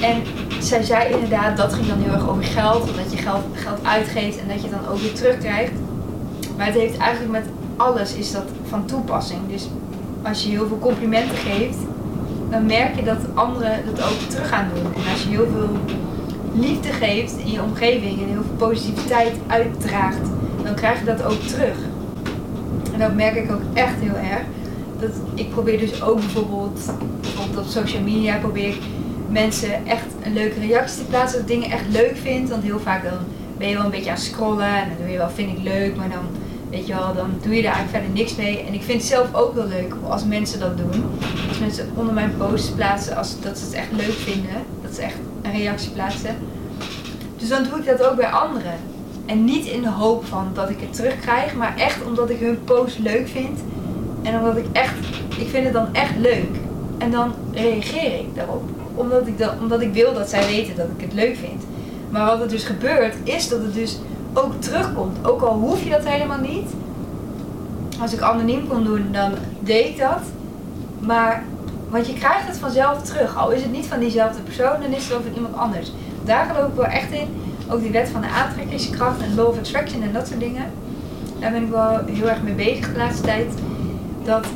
En 0.00 0.22
zij 0.60 0.82
zei 0.82 1.12
inderdaad, 1.12 1.56
dat 1.56 1.72
ging 1.72 1.86
dan 1.86 1.98
heel 1.98 2.12
erg 2.12 2.28
over 2.28 2.44
geld. 2.44 2.86
Dat 2.86 3.12
je 3.12 3.16
geld, 3.16 3.44
geld 3.52 3.78
uitgeeft 3.82 4.40
en 4.40 4.48
dat 4.48 4.62
je 4.62 4.70
dan 4.70 4.88
ook 4.92 4.98
weer 4.98 5.14
terugkrijgt. 5.14 5.72
Maar 6.56 6.66
het 6.66 6.74
heeft 6.74 6.96
eigenlijk 6.96 7.32
met 7.32 7.44
alles 7.76 8.14
is 8.14 8.32
dat 8.32 8.44
van 8.68 8.84
toepassing. 8.84 9.40
Dus 9.48 9.68
als 10.22 10.42
je 10.42 10.48
heel 10.48 10.66
veel 10.66 10.78
complimenten 10.78 11.36
geeft, 11.36 11.78
dan 12.50 12.66
merk 12.66 12.96
je 12.96 13.04
dat 13.04 13.18
anderen 13.34 13.84
dat 13.94 14.04
ook 14.04 14.18
terug 14.28 14.48
gaan 14.48 14.68
doen. 14.74 14.84
En 14.84 15.10
als 15.12 15.22
je 15.22 15.28
heel 15.28 15.48
veel 15.52 15.78
liefde 16.54 16.92
geeft 16.92 17.36
in 17.36 17.52
je 17.52 17.62
omgeving 17.62 18.20
en 18.20 18.28
heel 18.28 18.42
veel 18.42 18.68
positiviteit 18.68 19.32
uitdraagt, 19.46 20.28
dan 20.64 20.74
krijg 20.74 20.98
je 20.98 21.04
dat 21.04 21.22
ook 21.22 21.40
terug. 21.40 21.76
En 22.92 22.98
dat 22.98 23.14
merk 23.14 23.34
ik 23.34 23.52
ook 23.52 23.62
echt 23.72 23.94
heel 24.00 24.16
erg. 24.16 24.42
Dat 25.00 25.10
ik 25.34 25.50
probeer 25.50 25.78
dus 25.78 26.02
ook 26.02 26.18
bijvoorbeeld, 26.18 26.80
bijvoorbeeld 27.20 27.58
op 27.58 27.66
social 27.66 28.02
media 28.02 28.38
probeer 28.38 28.68
ik 28.68 28.80
mensen 29.28 29.86
echt 29.86 30.06
een 30.22 30.32
leuke 30.32 30.60
reactie 30.60 30.98
te 30.98 31.04
plaatsen. 31.04 31.40
Dat 31.40 31.48
ik 31.48 31.54
dingen 31.54 31.70
echt 31.70 31.88
leuk 31.88 32.16
vind. 32.16 32.48
Want 32.48 32.62
heel 32.62 32.80
vaak 32.80 33.02
dan 33.02 33.18
ben 33.58 33.68
je 33.68 33.74
wel 33.74 33.84
een 33.84 33.90
beetje 33.90 34.10
aan 34.10 34.18
scrollen 34.18 34.74
en 34.76 34.88
dan 34.88 34.96
doe 34.98 35.08
je 35.08 35.18
wel 35.18 35.30
vind 35.30 35.58
ik 35.58 35.62
leuk, 35.62 35.96
maar 35.96 36.08
dan 36.08 36.24
weet 36.70 36.86
je 36.86 36.94
wel, 36.94 37.14
dan 37.14 37.30
doe 37.42 37.54
je 37.54 37.62
daar 37.62 37.74
eigenlijk 37.74 38.04
verder 38.04 38.22
niks 38.22 38.36
mee. 38.36 38.64
En 38.66 38.74
ik 38.74 38.82
vind 38.82 39.00
het 39.00 39.10
zelf 39.10 39.34
ook 39.34 39.54
heel 39.54 39.68
leuk 39.68 39.94
als 40.08 40.24
mensen 40.24 40.60
dat 40.60 40.76
doen. 40.76 41.04
Als 41.48 41.58
mensen 41.58 41.90
onder 41.94 42.14
mijn 42.14 42.34
posts 42.36 42.70
plaatsen, 42.70 43.16
als, 43.16 43.40
dat 43.40 43.58
ze 43.58 43.64
het 43.64 43.74
echt 43.74 43.92
leuk 43.92 44.12
vinden. 44.12 44.64
Dat 44.82 44.94
ze 44.94 45.02
echt 45.02 45.16
een 45.42 45.52
reactie 45.52 45.90
plaatsen. 45.90 46.36
Dus 47.36 47.48
dan 47.48 47.64
doe 47.64 47.78
ik 47.78 47.86
dat 47.86 48.06
ook 48.06 48.16
bij 48.16 48.30
anderen. 48.30 48.74
En 49.26 49.44
niet 49.44 49.66
in 49.66 49.82
de 49.82 49.90
hoop 49.90 50.24
van 50.24 50.50
dat 50.54 50.70
ik 50.70 50.80
het 50.80 50.94
terugkrijg, 50.94 51.54
maar 51.54 51.76
echt 51.76 52.04
omdat 52.04 52.30
ik 52.30 52.40
hun 52.40 52.64
post 52.64 52.98
leuk 52.98 53.28
vind. 53.28 53.58
En 54.22 54.38
omdat 54.38 54.56
ik 54.56 54.66
echt, 54.72 54.94
ik 55.38 55.48
vind 55.48 55.64
het 55.64 55.72
dan 55.72 55.94
echt 55.94 56.16
leuk. 56.16 56.56
En 56.98 57.10
dan 57.10 57.32
reageer 57.52 58.18
ik 58.18 58.34
daarop. 58.34 58.62
Omdat 58.94 59.26
ik, 59.26 59.38
dan, 59.38 59.50
omdat 59.60 59.80
ik 59.80 59.92
wil 59.92 60.14
dat 60.14 60.28
zij 60.28 60.46
weten 60.46 60.76
dat 60.76 60.86
ik 60.96 61.00
het 61.04 61.12
leuk 61.12 61.36
vind. 61.36 61.62
Maar 62.10 62.26
wat 62.26 62.40
er 62.40 62.48
dus 62.48 62.64
gebeurt, 62.64 63.14
is 63.24 63.48
dat 63.48 63.62
het 63.62 63.74
dus 63.74 63.98
ook 64.32 64.60
terugkomt. 64.60 65.26
Ook 65.26 65.42
al 65.42 65.54
hoef 65.54 65.82
je 65.82 65.90
dat 65.90 66.04
helemaal 66.04 66.38
niet. 66.38 66.70
Als 68.00 68.12
ik 68.12 68.20
anoniem 68.20 68.68
kon 68.68 68.84
doen, 68.84 69.06
dan 69.12 69.32
deed 69.60 69.86
ik 69.86 69.98
dat. 69.98 70.20
Maar, 70.98 71.42
want 71.88 72.06
je 72.06 72.12
krijgt 72.12 72.46
het 72.46 72.56
vanzelf 72.56 73.02
terug. 73.02 73.36
Al 73.36 73.50
is 73.50 73.62
het 73.62 73.72
niet 73.72 73.86
van 73.86 73.98
diezelfde 73.98 74.42
persoon, 74.42 74.80
dan 74.80 74.90
is 74.90 75.02
het 75.02 75.08
wel 75.08 75.22
van 75.22 75.34
iemand 75.34 75.56
anders. 75.56 75.92
Daar 76.24 76.46
geloof 76.46 76.68
ik 76.68 76.74
wel 76.74 76.84
echt 76.84 77.12
in. 77.12 77.28
Ook 77.70 77.80
die 77.80 77.90
wet 77.90 78.08
van 78.08 78.20
de 78.20 78.28
aantrekkingskracht 78.28 79.20
en 79.20 79.34
law 79.34 79.48
of 79.48 79.58
attraction 79.58 80.02
en 80.02 80.12
dat 80.12 80.26
soort 80.26 80.40
dingen. 80.40 80.64
Daar 81.38 81.52
ben 81.52 81.62
ik 81.62 81.70
wel 81.70 82.00
heel 82.06 82.28
erg 82.28 82.42
mee 82.42 82.54
bezig 82.54 82.92
de 82.92 82.98
laatste 82.98 83.22
tijd. 83.22 83.52
Dat 84.24 84.46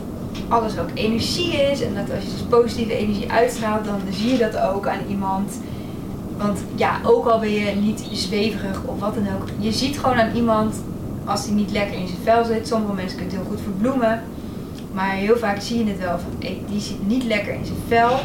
alles 0.49 0.79
ook 0.79 0.89
energie 0.95 1.53
is. 1.53 1.83
En 1.83 1.95
dat 1.95 2.15
als 2.15 2.25
je 2.25 2.31
dus 2.31 2.43
positieve 2.49 2.97
energie 2.97 3.31
uitstraalt, 3.31 3.85
dan 3.85 4.01
zie 4.11 4.33
je 4.33 4.39
dat 4.39 4.59
ook 4.59 4.87
aan 4.87 5.01
iemand. 5.09 5.53
Want 6.37 6.59
ja, 6.75 7.01
ook 7.05 7.27
al 7.27 7.38
ben 7.38 7.51
je 7.51 7.75
niet 7.75 8.05
zweverig 8.12 8.83
of 8.85 9.01
wat 9.01 9.14
dan 9.14 9.27
ook. 9.35 9.49
Je 9.59 9.73
ziet 9.73 9.99
gewoon 9.99 10.21
aan 10.21 10.35
iemand 10.35 10.75
als 11.25 11.45
hij 11.45 11.55
niet 11.55 11.71
lekker 11.71 11.99
in 11.99 12.07
zijn 12.07 12.21
vel 12.23 12.45
zit. 12.45 12.68
Sommige 12.68 12.95
mensen 12.95 13.18
kunnen 13.18 13.37
heel 13.37 13.47
goed 13.49 13.61
verbloemen. 13.61 14.23
Maar 14.92 15.11
heel 15.11 15.37
vaak 15.37 15.61
zie 15.61 15.85
je 15.85 15.90
het 15.90 16.01
wel 16.01 16.18
van, 16.18 16.49
die 16.68 16.81
zit 16.81 17.07
niet 17.07 17.25
lekker 17.25 17.55
in 17.55 17.64
zijn 17.64 17.79
vel. 17.88 18.18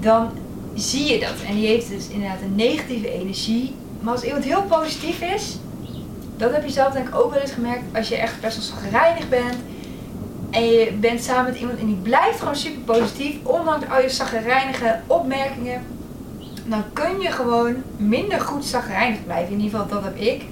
Dan 0.00 0.30
zie 0.74 1.12
je 1.12 1.20
dat. 1.20 1.34
En 1.48 1.54
die 1.54 1.66
heeft 1.66 1.88
dus 1.88 2.08
inderdaad 2.08 2.40
een 2.42 2.54
negatieve 2.54 3.12
energie. 3.12 3.74
Maar 4.00 4.12
als 4.12 4.22
iemand 4.22 4.44
heel 4.44 4.62
positief 4.62 5.20
is, 5.20 5.58
dat 6.36 6.52
heb 6.52 6.64
je 6.64 6.70
zelf 6.70 6.92
denk 6.92 7.08
ik 7.08 7.14
ook 7.14 7.32
wel 7.32 7.40
eens 7.40 7.52
gemerkt. 7.52 7.82
Als 7.94 8.08
je 8.08 8.16
echt 8.16 8.40
best 8.40 8.56
wel 8.56 8.64
zagrijnig 8.64 9.28
bent. 9.28 9.56
En 10.50 10.64
je 10.64 10.92
bent 11.00 11.22
samen 11.22 11.50
met 11.50 11.60
iemand 11.60 11.78
en 11.78 11.86
die 11.86 11.98
blijft 12.02 12.38
gewoon 12.38 12.56
super 12.56 12.96
positief. 12.96 13.36
Ondanks 13.42 13.86
al 13.88 14.00
je 14.02 14.08
zagrijnige 14.08 15.00
opmerkingen 15.06 15.82
dan 16.68 16.82
kun 16.92 17.20
je 17.20 17.30
gewoon 17.30 17.74
minder 17.96 18.40
goed 18.40 18.64
zagrijnig 18.64 19.24
blijven. 19.24 19.52
In 19.52 19.60
ieder 19.60 19.78
geval, 19.78 19.94
dat 19.94 20.04
heb 20.04 20.16
ik. 20.16 20.42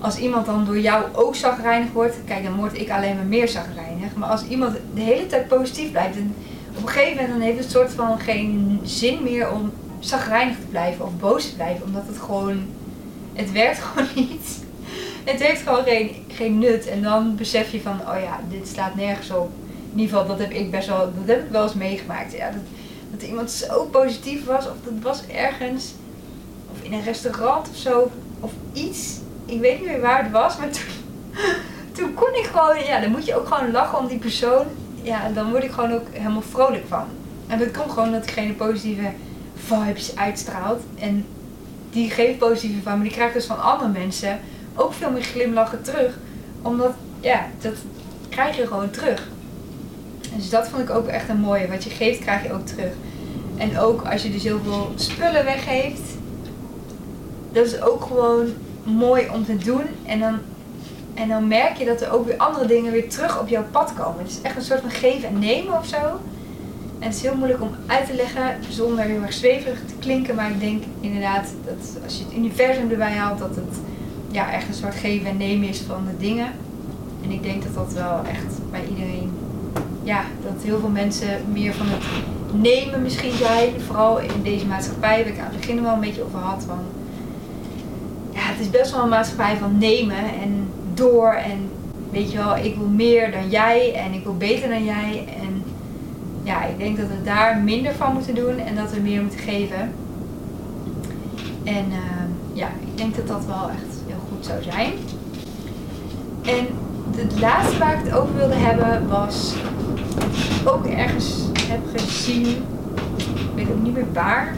Als 0.00 0.18
iemand 0.18 0.46
dan 0.46 0.64
door 0.64 0.78
jou 0.78 1.04
ook 1.12 1.34
zagrijnig 1.34 1.92
wordt, 1.92 2.16
kijk, 2.26 2.44
dan 2.44 2.56
word 2.56 2.80
ik 2.80 2.90
alleen 2.90 3.14
maar 3.14 3.24
meer 3.24 3.48
zagrijnig. 3.48 4.14
Maar 4.14 4.28
als 4.28 4.46
iemand 4.46 4.76
de 4.94 5.00
hele 5.00 5.26
tijd 5.26 5.48
positief 5.48 5.90
blijft, 5.90 6.16
en 6.16 6.34
op 6.76 6.82
een 6.82 6.88
gegeven 6.88 7.14
moment 7.14 7.28
dan 7.28 7.40
heeft 7.40 7.58
het 7.58 7.70
soort 7.70 7.90
van 7.90 8.18
geen 8.18 8.80
zin 8.82 9.22
meer 9.22 9.50
om 9.52 9.72
zagrijnig 9.98 10.56
te 10.56 10.66
blijven 10.66 11.04
of 11.04 11.18
boos 11.18 11.48
te 11.48 11.54
blijven. 11.54 11.84
Omdat 11.84 12.06
het 12.06 12.18
gewoon, 12.18 12.66
het 13.32 13.52
werkt 13.52 13.78
gewoon 13.84 14.08
niet. 14.14 14.66
Het 15.24 15.42
heeft 15.42 15.62
gewoon 15.62 15.84
geen, 15.84 16.10
geen 16.28 16.58
nut. 16.58 16.86
En 16.86 17.02
dan 17.02 17.36
besef 17.36 17.72
je 17.72 17.80
van, 17.80 18.00
oh 18.00 18.20
ja, 18.22 18.40
dit 18.50 18.68
staat 18.68 18.94
nergens 18.94 19.30
op. 19.30 19.50
In 19.92 20.00
ieder 20.00 20.16
geval, 20.16 20.36
dat 20.36 20.38
heb 20.38 20.50
ik 20.50 20.70
best 20.70 20.88
wel, 20.88 20.98
dat 20.98 21.26
heb 21.26 21.44
ik 21.44 21.50
wel 21.50 21.62
eens 21.62 21.74
meegemaakt. 21.74 22.32
Ja, 22.32 22.50
dat, 22.50 22.60
dat 23.10 23.22
iemand 23.22 23.50
zo 23.50 23.84
positief 23.84 24.44
was. 24.44 24.66
Of 24.66 24.74
dat 24.84 24.92
was 25.02 25.26
ergens, 25.26 25.92
of 26.72 26.82
in 26.82 26.92
een 26.92 27.04
restaurant 27.04 27.68
of 27.68 27.76
zo, 27.76 28.10
of 28.40 28.52
iets. 28.72 29.16
Ik 29.46 29.60
weet 29.60 29.80
niet 29.80 29.88
meer 29.88 30.00
waar 30.00 30.22
het 30.22 30.32
was, 30.32 30.56
maar 30.56 30.70
toen, 30.76 30.84
toen 31.92 32.14
kon 32.14 32.34
ik 32.34 32.44
gewoon, 32.44 32.84
ja, 32.84 33.00
dan 33.00 33.10
moet 33.10 33.26
je 33.26 33.36
ook 33.36 33.46
gewoon 33.46 33.70
lachen 33.70 33.98
om 33.98 34.06
die 34.06 34.18
persoon. 34.18 34.66
Ja, 35.02 35.28
dan 35.28 35.50
word 35.50 35.64
ik 35.64 35.70
gewoon 35.70 35.92
ook 35.92 36.06
helemaal 36.10 36.42
vrolijk 36.42 36.84
van. 36.88 37.06
En 37.46 37.58
dat 37.58 37.70
komt 37.70 37.90
gewoon 37.90 38.12
dat 38.12 38.24
diegene 38.24 38.52
positieve 38.52 39.12
vibes 39.54 40.16
uitstraalt. 40.16 40.82
En 40.98 41.26
die 41.90 42.10
geeft 42.10 42.38
positieve 42.38 42.82
van, 42.82 42.92
maar 42.92 43.02
die 43.02 43.12
krijgt 43.12 43.34
dus 43.34 43.46
van 43.46 43.62
andere 43.62 43.90
mensen 43.90 44.40
ook 44.74 44.92
veel 44.92 45.10
meer 45.10 45.22
glimlachen 45.22 45.82
terug. 45.82 46.18
Omdat, 46.62 46.92
ja, 47.20 47.46
dat 47.60 47.74
krijg 48.28 48.56
je 48.56 48.66
gewoon 48.66 48.90
terug. 48.90 49.28
Dus 50.36 50.50
dat 50.50 50.68
vond 50.68 50.82
ik 50.82 50.90
ook 50.90 51.06
echt 51.06 51.28
een 51.28 51.40
mooie. 51.40 51.68
Wat 51.68 51.84
je 51.84 51.90
geeft, 51.90 52.20
krijg 52.20 52.42
je 52.42 52.52
ook 52.52 52.66
terug. 52.66 52.92
En 53.56 53.78
ook 53.78 54.02
als 54.02 54.22
je 54.22 54.30
dus 54.30 54.42
heel 54.42 54.60
veel 54.64 54.92
spullen 54.94 55.44
weggeeft, 55.44 56.16
dat 57.52 57.66
is 57.66 57.80
ook 57.80 58.02
gewoon 58.02 58.46
mooi 58.82 59.28
om 59.34 59.44
te 59.44 59.56
doen. 59.56 59.82
En 60.06 60.20
dan, 60.20 60.38
en 61.14 61.28
dan 61.28 61.48
merk 61.48 61.76
je 61.76 61.84
dat 61.84 62.00
er 62.00 62.12
ook 62.12 62.26
weer 62.26 62.36
andere 62.36 62.66
dingen 62.66 62.92
weer 62.92 63.08
terug 63.08 63.40
op 63.40 63.48
jouw 63.48 63.64
pad 63.70 63.94
komen. 63.94 64.22
Het 64.22 64.30
is 64.30 64.40
echt 64.42 64.56
een 64.56 64.62
soort 64.62 64.80
van 64.80 64.90
geven 64.90 65.28
en 65.28 65.38
nemen 65.38 65.78
of 65.78 65.86
zo. 65.86 66.20
En 66.98 67.06
het 67.06 67.14
is 67.14 67.22
heel 67.22 67.36
moeilijk 67.36 67.62
om 67.62 67.70
uit 67.86 68.06
te 68.06 68.14
leggen 68.14 68.56
zonder 68.68 69.04
heel 69.04 69.22
erg 69.22 69.32
zweverig 69.32 69.78
te 69.86 69.94
klinken. 69.98 70.34
Maar 70.34 70.50
ik 70.50 70.60
denk 70.60 70.82
inderdaad 71.00 71.48
dat 71.64 72.02
als 72.04 72.18
je 72.18 72.24
het 72.24 72.34
universum 72.34 72.90
erbij 72.90 73.12
haalt, 73.12 73.38
dat 73.38 73.56
het 73.56 73.76
ja, 74.30 74.52
echt 74.52 74.68
een 74.68 74.74
soort 74.74 74.94
geven 74.94 75.26
en 75.26 75.36
nemen 75.36 75.68
is 75.68 75.80
van 75.80 76.04
de 76.06 76.26
dingen. 76.26 76.52
En 77.24 77.30
ik 77.30 77.42
denk 77.42 77.62
dat 77.62 77.74
dat 77.74 77.92
wel 77.92 78.20
echt 78.30 78.70
bij 78.70 78.82
iedereen, 78.88 79.32
ja, 80.08 80.22
dat 80.42 80.62
heel 80.62 80.80
veel 80.80 80.88
mensen 80.88 81.28
meer 81.52 81.74
van 81.74 81.86
het 81.88 82.04
nemen 82.52 83.02
misschien 83.02 83.32
zijn. 83.32 83.80
Vooral 83.80 84.18
in 84.18 84.42
deze 84.42 84.66
maatschappij, 84.66 85.22
waar 85.22 85.32
ik 85.32 85.38
aan 85.38 85.50
het 85.50 85.60
begin 85.60 85.82
wel 85.82 85.92
een 85.92 86.00
beetje 86.00 86.24
over 86.24 86.38
had. 86.38 86.64
Van, 86.66 86.78
ja, 88.30 88.40
het 88.40 88.60
is 88.60 88.70
best 88.70 88.92
wel 88.92 89.02
een 89.02 89.08
maatschappij 89.08 89.56
van 89.56 89.78
nemen 89.78 90.24
en 90.42 90.68
door. 90.94 91.32
En 91.32 91.70
weet 92.10 92.32
je 92.32 92.38
wel, 92.38 92.56
ik 92.56 92.76
wil 92.76 92.86
meer 92.86 93.32
dan 93.32 93.48
jij 93.48 93.94
en 93.94 94.12
ik 94.12 94.24
wil 94.24 94.36
beter 94.36 94.68
dan 94.68 94.84
jij. 94.84 95.28
En 95.40 95.62
ja, 96.42 96.64
ik 96.64 96.78
denk 96.78 96.96
dat 96.96 97.06
we 97.06 97.22
daar 97.24 97.58
minder 97.58 97.94
van 97.94 98.12
moeten 98.12 98.34
doen 98.34 98.58
en 98.58 98.74
dat 98.74 98.92
we 98.92 99.00
meer 99.00 99.22
moeten 99.22 99.38
geven. 99.38 99.92
En 101.64 101.84
uh, 101.88 102.52
ja, 102.52 102.66
ik 102.66 102.96
denk 102.96 103.16
dat 103.16 103.26
dat 103.26 103.44
wel 103.46 103.70
echt 103.70 104.00
heel 104.06 104.22
goed 104.28 104.46
zou 104.46 104.62
zijn. 104.62 104.92
En 106.42 106.66
het 107.16 107.40
laatste 107.40 107.78
waar 107.78 107.98
ik 107.98 108.04
het 108.04 108.14
over 108.14 108.34
wilde 108.34 108.54
hebben 108.54 109.08
was 109.08 109.54
ook 110.64 110.86
ergens 110.86 111.42
heb 111.68 111.80
gezien, 111.96 112.46
ik 113.16 113.50
weet 113.54 113.68
ook 113.70 113.82
niet 113.82 113.94
meer 113.94 114.12
waar, 114.12 114.54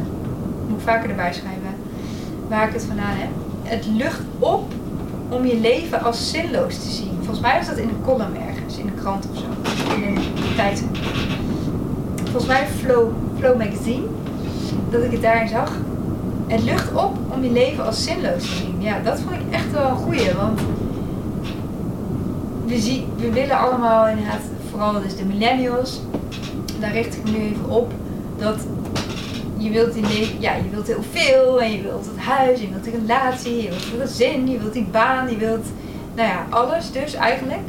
moet 0.69 0.83
vaker 0.83 1.11
erbij 1.11 1.33
schrijven, 1.33 1.75
waar 2.49 2.69
ik 2.69 2.73
het 2.73 2.85
vandaan 2.85 3.15
heb. 3.15 3.31
Het 3.63 3.87
lucht 3.87 4.21
op 4.39 4.73
om 5.29 5.47
je 5.47 5.61
leven 5.61 6.03
als 6.03 6.31
zinloos 6.31 6.75
te 6.75 6.89
zien. 6.89 7.15
Volgens 7.17 7.41
mij 7.41 7.57
was 7.57 7.67
dat 7.67 7.77
in 7.77 7.89
een 7.89 8.03
column 8.05 8.37
ergens, 8.49 8.77
in 8.77 8.87
een 8.87 9.01
krant 9.01 9.27
of 9.31 9.39
zo, 9.39 9.45
in 9.95 10.17
een 10.17 10.23
tijdschrift. 10.57 10.99
Volgens 12.23 12.47
mij 12.47 12.67
Flow, 12.67 13.11
Flow 13.39 13.59
Magazine, 13.59 14.07
dat 14.91 15.03
ik 15.03 15.13
het 15.13 15.23
daarin 15.23 15.49
zag. 15.49 15.73
Het 16.47 16.63
lucht 16.63 16.93
op 16.93 17.17
om 17.29 17.45
je 17.45 17.51
leven 17.51 17.87
als 17.87 18.05
zinloos 18.05 18.43
te 18.43 18.55
zien. 18.57 18.77
Ja, 18.79 18.99
dat 19.05 19.21
vond 19.21 19.35
ik 19.35 19.43
echt 19.51 19.73
wel 19.73 19.89
een 19.91 19.97
goeie, 19.97 20.35
want 20.35 20.61
we, 22.67 22.79
zien, 22.79 23.05
we 23.17 23.33
willen 23.33 23.59
allemaal 23.59 24.09
inderdaad, 24.09 24.41
vooral 24.71 25.01
dus 25.01 25.17
de 25.17 25.25
millennials, 25.25 26.01
daar 26.81 26.93
richt 26.93 27.17
ik 27.17 27.25
me 27.25 27.31
nu 27.31 27.39
even 27.39 27.69
op, 27.69 27.93
dat 28.39 28.59
je 29.57 29.71
wilt 29.71 29.95
leven, 29.95 30.41
ja, 30.41 30.55
je 30.55 30.71
wilt 30.71 30.87
heel 30.87 31.05
veel 31.11 31.61
en 31.61 31.73
je 31.73 31.83
wilt 31.83 32.07
het 32.07 32.19
huis, 32.19 32.61
je 32.61 32.69
wilt 32.69 32.87
een 32.87 33.01
relatie, 33.01 33.63
je 33.63 33.69
wilt 33.69 33.93
een 33.93 34.01
gezin, 34.01 34.49
je 34.49 34.59
wilt 34.59 34.73
die 34.73 34.87
baan, 34.91 35.31
je 35.31 35.37
wilt, 35.37 35.67
nou 36.15 36.29
ja, 36.29 36.47
alles 36.51 36.93
dus 36.93 37.15
eigenlijk. 37.15 37.63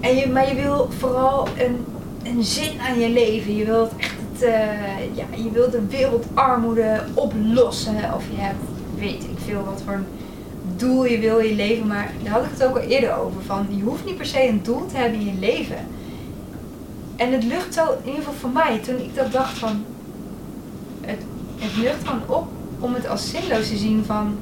En 0.00 0.16
je, 0.16 0.28
maar 0.28 0.48
je 0.48 0.54
wil 0.54 0.88
vooral 0.98 1.48
een, 1.58 1.84
een 2.22 2.44
zin 2.44 2.80
aan 2.80 3.00
je 3.00 3.08
leven. 3.08 3.56
Je 3.56 3.64
wilt 3.64 3.92
echt 3.96 4.14
het, 4.32 4.42
uh, 4.42 5.16
ja, 5.16 5.24
je 5.36 5.50
wilt 5.52 5.72
de 5.72 5.86
wereldarmoede 5.86 7.00
oplossen. 7.14 7.94
Of 8.14 8.24
je 8.30 8.40
hebt, 8.40 8.64
weet 8.98 9.22
ik 9.22 9.38
veel, 9.44 9.64
wat 9.64 9.82
voor 9.84 9.94
een 9.94 10.06
doel 10.76 11.04
je 11.04 11.18
wil 11.18 11.38
je 11.38 11.54
leven. 11.54 11.86
Maar 11.86 12.12
daar 12.22 12.32
had 12.32 12.44
ik 12.44 12.50
het 12.50 12.64
ook 12.64 12.76
al 12.76 12.82
eerder 12.82 13.16
over. 13.16 13.42
Van, 13.42 13.66
je 13.70 13.82
hoeft 13.82 14.04
niet 14.04 14.16
per 14.16 14.26
se 14.26 14.48
een 14.48 14.62
doel 14.62 14.86
te 14.86 14.96
hebben 14.96 15.20
in 15.20 15.26
je 15.26 15.38
leven. 15.38 15.78
En 17.16 17.32
het 17.32 17.44
lucht 17.44 17.74
zo, 17.74 17.82
in 17.82 17.98
ieder 18.04 18.18
geval 18.18 18.32
voor 18.32 18.50
mij, 18.50 18.78
toen 18.78 18.98
ik 18.98 19.14
dat 19.14 19.32
dacht 19.32 19.58
van, 19.58 19.84
het, 21.00 21.20
het 21.58 21.76
lucht 21.76 22.08
gewoon 22.08 22.36
op 22.38 22.46
om 22.78 22.94
het 22.94 23.08
als 23.08 23.30
zinloos 23.30 23.68
te 23.68 23.76
zien 23.76 24.04
van, 24.04 24.38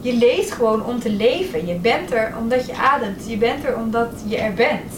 je 0.00 0.14
leeft 0.14 0.52
gewoon 0.52 0.84
om 0.84 0.98
te 0.98 1.10
leven. 1.12 1.66
Je 1.66 1.74
bent 1.74 2.12
er 2.12 2.34
omdat 2.40 2.66
je 2.66 2.76
ademt. 2.76 3.28
Je 3.28 3.36
bent 3.36 3.64
er 3.64 3.76
omdat 3.76 4.10
je 4.26 4.36
er 4.36 4.54
bent. 4.54 4.92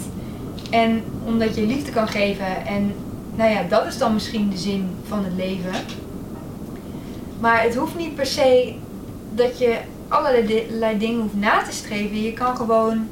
En 0.71 1.03
omdat 1.25 1.55
je 1.55 1.67
liefde 1.67 1.91
kan 1.91 2.09
geven. 2.09 2.67
En 2.67 2.95
nou 3.35 3.51
ja, 3.51 3.63
dat 3.63 3.87
is 3.87 3.99
dan 3.99 4.15
misschien 4.15 4.51
de 4.51 4.57
zin 4.57 4.89
van 5.09 5.25
het 5.25 5.33
leven. 5.37 5.73
Maar 7.41 7.63
het 7.63 7.75
hoeft 7.75 7.97
niet 7.97 8.15
per 8.15 8.27
se 8.27 8.75
dat 9.35 9.59
je 9.59 9.77
allerlei 10.09 10.99
dingen 10.99 11.21
hoeft 11.21 11.35
na 11.35 11.63
te 11.63 11.73
streven. 11.73 12.23
Je 12.23 12.33
kan 12.33 12.57
gewoon 12.57 13.09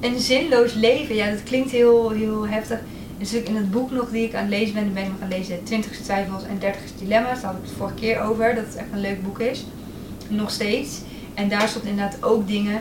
een 0.00 0.20
zinloos 0.20 0.74
leven. 0.74 1.14
Ja, 1.14 1.30
dat 1.30 1.42
klinkt 1.42 1.70
heel, 1.70 2.10
heel 2.10 2.48
heftig. 2.48 2.78
Dus 3.18 3.32
in 3.32 3.56
het 3.56 3.70
boek 3.70 3.90
nog 3.90 4.10
die 4.10 4.24
ik 4.24 4.34
aan 4.34 4.40
het 4.40 4.50
lezen 4.50 4.74
ben, 4.74 4.92
ben 4.92 5.02
ik 5.02 5.08
nog 5.08 5.18
gaan 5.18 5.28
lezen 5.28 5.64
20 5.64 5.96
twijfels 5.96 6.44
en 6.44 6.58
30 6.58 6.80
dilemma's. 6.98 7.40
Daar 7.40 7.50
had 7.50 7.60
ik 7.60 7.68
het 7.68 7.76
vorige 7.78 7.94
keer 7.94 8.20
over, 8.20 8.54
dat 8.54 8.64
het 8.64 8.76
echt 8.76 8.92
een 8.92 9.00
leuk 9.00 9.22
boek 9.22 9.38
is. 9.40 9.64
Nog 10.28 10.50
steeds. 10.50 11.00
En 11.34 11.48
daar 11.48 11.68
stond 11.68 11.84
inderdaad 11.84 12.22
ook 12.22 12.46
dingen 12.46 12.80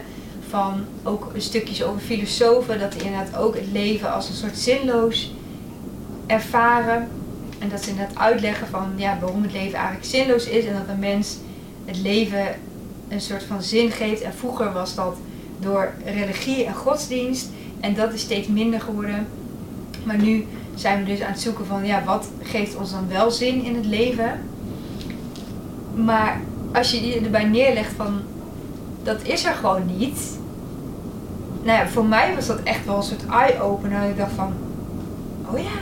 van, 0.50 0.86
ook 1.04 1.32
stukjes 1.38 1.84
over 1.84 2.02
filosofen, 2.02 2.80
dat 2.80 2.92
die 2.92 3.04
inderdaad 3.04 3.38
ook 3.38 3.56
het 3.56 3.72
leven 3.72 4.14
als 4.14 4.30
een 4.30 4.36
soort 4.36 4.58
zinloos 4.58 5.34
ervaren. 6.28 7.08
En 7.62 7.70
dat 7.70 7.84
ze 7.84 7.90
inderdaad 7.90 8.18
uitleggen 8.18 8.68
van 8.68 8.94
ja, 8.96 9.18
waarom 9.20 9.42
het 9.42 9.54
leven 9.54 9.78
eigenlijk 9.78 10.06
zinloos 10.06 10.46
is 10.46 10.66
en 10.66 10.74
dat 10.74 10.88
een 10.88 11.00
mens 11.00 11.38
het 11.86 11.98
leven 12.02 12.46
een 13.10 13.22
soort 13.22 13.44
van 13.44 13.62
zin 13.62 13.92
geeft. 13.92 14.22
En 14.22 14.34
vroeger 14.34 14.74
was 14.74 14.96
dat 14.96 15.18
door 15.60 15.94
religie 16.06 16.66
en 16.66 16.76
godsdienst 16.76 17.50
en 17.80 17.94
dat 17.94 18.14
is 18.14 18.22
steeds 18.22 18.48
minder 18.48 18.82
geworden. 18.82 19.28
Maar 20.04 20.18
nu 20.18 20.46
zijn 20.76 21.04
we 21.04 21.10
dus 21.10 21.22
aan 21.22 21.32
het 21.32 21.42
zoeken 21.42 21.66
van 21.66 21.86
ja, 21.86 22.04
wat 22.04 22.28
geeft 22.42 22.76
ons 22.76 22.92
dan 22.92 23.08
wel 23.08 23.32
zin 23.32 23.64
in 23.64 23.76
het 23.76 23.86
leven. 23.86 24.42
Maar 25.96 26.42
als 26.74 26.92
je 26.92 27.22
erbij 27.24 27.46
neerlegt 27.46 27.94
van 27.96 28.22
dat 29.04 29.24
is 29.24 29.46
er 29.46 29.54
gewoon 29.54 29.86
niet. 29.98 30.40
Nou 31.64 31.78
ja, 31.78 31.88
voor 31.88 32.06
mij 32.06 32.36
was 32.36 32.48
dat 32.48 32.64
echt 32.64 32.86
wel 32.86 32.98
een 32.98 33.04
soort 33.04 33.26
eye-opener. 33.26 34.10
Ik 34.10 34.18
dacht 34.18 34.32
van, 34.36 34.54
oh 35.52 35.60
ja, 35.60 35.80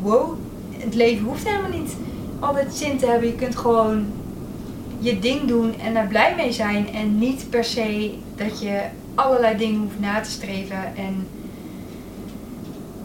wow, 0.00 0.38
het 0.80 0.94
leven 0.94 1.24
hoeft 1.24 1.48
helemaal 1.48 1.80
niet 1.80 1.96
altijd 2.40 2.74
zin 2.74 2.98
te 2.98 3.06
hebben. 3.06 3.28
Je 3.28 3.34
kunt 3.34 3.56
gewoon 3.56 4.06
je 4.98 5.18
ding 5.18 5.48
doen 5.48 5.74
en 5.80 5.94
daar 5.94 6.06
blij 6.06 6.34
mee 6.36 6.52
zijn. 6.52 6.92
En 6.92 7.18
niet 7.18 7.46
per 7.50 7.64
se 7.64 8.14
dat 8.36 8.60
je 8.60 8.80
allerlei 9.14 9.56
dingen 9.56 9.80
hoeft 9.80 10.00
na 10.00 10.20
te 10.20 10.30
streven. 10.30 10.96
En 10.96 11.26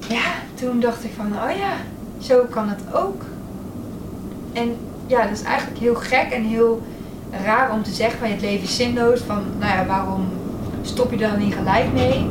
ja, 0.08 0.32
toen 0.54 0.80
dacht 0.80 1.04
ik 1.04 1.12
van, 1.16 1.26
oh 1.26 1.58
ja, 1.58 1.74
zo 2.22 2.46
kan 2.50 2.70
het 2.70 2.94
ook. 2.94 3.22
En 4.54 4.76
ja, 5.08 5.24
dat 5.24 5.38
is 5.38 5.44
eigenlijk 5.44 5.80
heel 5.80 5.96
gek 5.96 6.32
en 6.32 6.44
heel 6.44 6.82
raar 7.44 7.72
om 7.72 7.84
te 7.84 7.92
zeggen 7.92 8.20
van 8.20 8.30
het 8.30 8.42
leven 8.42 8.64
is 8.64 8.76
zinloos. 8.76 9.20
Van, 9.20 9.44
nou 9.60 9.78
ja, 9.78 9.86
waarom 9.86 10.28
stop 10.82 11.12
je 11.12 11.18
dan 11.18 11.40
niet 11.40 11.54
gelijk 11.54 11.94
mee? 11.94 12.30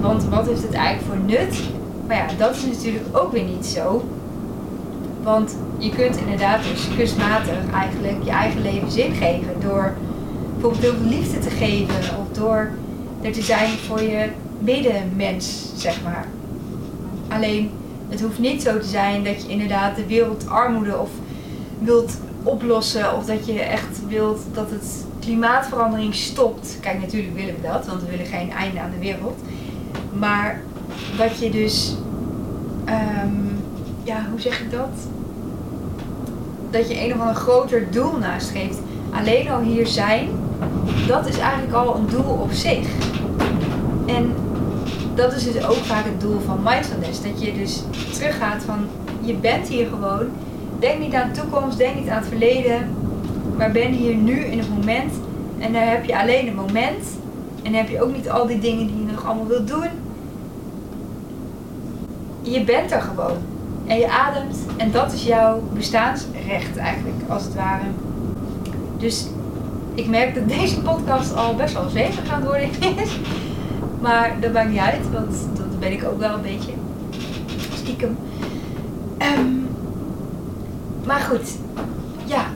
Want 0.00 0.24
wat 0.24 0.48
is 0.48 0.62
het 0.62 0.72
eigenlijk 0.72 1.06
voor 1.06 1.24
nut? 1.24 1.62
Maar 2.08 2.16
ja, 2.16 2.26
dat 2.38 2.56
is 2.56 2.64
natuurlijk 2.64 3.04
ook 3.12 3.32
weer 3.32 3.44
niet 3.44 3.66
zo. 3.66 4.04
Want 5.22 5.56
je 5.78 5.90
kunt 5.90 6.16
inderdaad 6.16 6.62
dus 6.62 6.88
kunstmatig 6.96 7.56
eigenlijk 7.72 8.24
je 8.24 8.30
eigen 8.30 8.62
leven 8.62 8.90
zin 8.90 9.12
geven. 9.12 9.60
Door 9.60 9.94
bijvoorbeeld 10.52 10.84
veel 10.84 11.08
liefde 11.08 11.38
te 11.38 11.50
geven. 11.50 11.94
Of 11.94 12.36
door 12.38 12.70
er 13.22 13.32
te 13.32 13.42
zijn 13.42 13.68
voor 13.68 14.02
je 14.02 14.28
medemens, 14.58 15.72
zeg 15.76 16.02
maar. 16.02 16.26
Alleen, 17.28 17.70
het 18.08 18.20
hoeft 18.20 18.38
niet 18.38 18.62
zo 18.62 18.78
te 18.78 18.86
zijn 18.86 19.24
dat 19.24 19.42
je 19.42 19.48
inderdaad 19.48 19.96
de 19.96 20.06
wereldarmoede 20.06 20.98
of 20.98 21.10
wilt 21.78 22.18
oplossen. 22.42 23.16
Of 23.16 23.24
dat 23.24 23.46
je 23.46 23.60
echt 23.60 24.06
wilt 24.08 24.40
dat 24.52 24.70
het 24.70 25.06
klimaatverandering 25.20 26.14
stopt. 26.14 26.78
Kijk, 26.80 27.00
natuurlijk 27.00 27.34
willen 27.34 27.54
we 27.54 27.66
dat, 27.66 27.86
want 27.86 28.02
we 28.02 28.10
willen 28.10 28.26
geen 28.26 28.50
einde 28.50 28.80
aan 28.80 28.90
de 28.90 28.98
wereld. 28.98 29.38
Maar 30.12 30.60
dat 31.16 31.38
je 31.38 31.50
dus, 31.50 31.94
ehm, 32.84 33.34
ja, 34.02 34.26
hoe 34.30 34.40
zeg 34.40 34.60
ik 34.60 34.70
dat? 34.70 34.88
Dat 36.70 36.88
je 36.88 37.04
een 37.04 37.14
of 37.14 37.20
ander 37.20 37.34
groter 37.34 37.90
doel 37.90 38.16
nastreeft. 38.18 38.78
Alleen 39.10 39.50
al 39.50 39.60
hier 39.60 39.86
zijn, 39.86 40.28
dat 41.06 41.28
is 41.28 41.38
eigenlijk 41.38 41.72
al 41.72 41.96
een 41.96 42.06
doel 42.06 42.32
op 42.32 42.52
zich. 42.52 42.88
En 44.06 44.32
dat 45.14 45.32
is 45.32 45.52
dus 45.52 45.66
ook 45.66 45.76
vaak 45.76 46.04
het 46.04 46.20
doel 46.20 46.40
van 46.40 46.60
mindfulness. 46.62 47.22
Dat 47.22 47.42
je 47.42 47.52
dus 47.52 47.82
teruggaat 48.12 48.62
van, 48.62 48.86
je 49.20 49.34
bent 49.34 49.68
hier 49.68 49.86
gewoon. 49.86 50.26
Denk 50.78 51.00
niet 51.00 51.14
aan 51.14 51.32
de 51.32 51.40
toekomst, 51.40 51.78
denk 51.78 51.94
niet 51.94 52.08
aan 52.08 52.18
het 52.18 52.28
verleden. 52.28 52.94
Maar 53.56 53.72
ben 53.72 53.92
hier 53.92 54.14
nu 54.14 54.44
in 54.44 54.58
het 54.58 54.68
moment. 54.68 55.12
En 55.58 55.72
daar 55.72 55.90
heb 55.90 56.04
je 56.04 56.18
alleen 56.18 56.46
het 56.46 56.54
moment. 56.54 57.06
En 57.62 57.72
dan 57.72 57.80
heb 57.80 57.88
je 57.88 58.02
ook 58.02 58.12
niet 58.12 58.30
al 58.30 58.46
die 58.46 58.58
dingen 58.58 58.86
die 58.86 58.96
je 58.96 59.12
nog 59.12 59.24
allemaal 59.26 59.46
wilt 59.46 59.68
doen 59.68 59.97
je 62.50 62.64
bent 62.64 62.90
er 62.90 63.00
gewoon. 63.00 63.36
En 63.86 63.98
je 63.98 64.10
ademt 64.10 64.56
en 64.76 64.90
dat 64.90 65.12
is 65.12 65.24
jouw 65.24 65.62
bestaansrecht 65.72 66.76
eigenlijk, 66.76 67.16
als 67.28 67.44
het 67.44 67.54
ware. 67.54 67.84
Dus 68.96 69.26
ik 69.94 70.08
merk 70.08 70.34
dat 70.34 70.48
deze 70.48 70.80
podcast 70.80 71.36
al 71.36 71.54
best 71.54 71.74
wel 71.74 71.88
zeker 71.88 72.22
gaan 72.26 72.44
worden 72.44 72.70
is. 72.96 73.18
Maar 74.00 74.36
dat 74.40 74.52
maakt 74.52 74.68
niet 74.68 74.78
uit, 74.78 75.10
want 75.12 75.36
dat 75.56 75.80
ben 75.80 75.92
ik 75.92 76.04
ook 76.04 76.18
wel 76.18 76.34
een 76.34 76.42
beetje. 76.42 76.72
Stiekem. 77.74 78.16
Um, 79.38 79.68
maar 81.06 81.20
goed, 81.20 81.56
ja. 82.24 82.46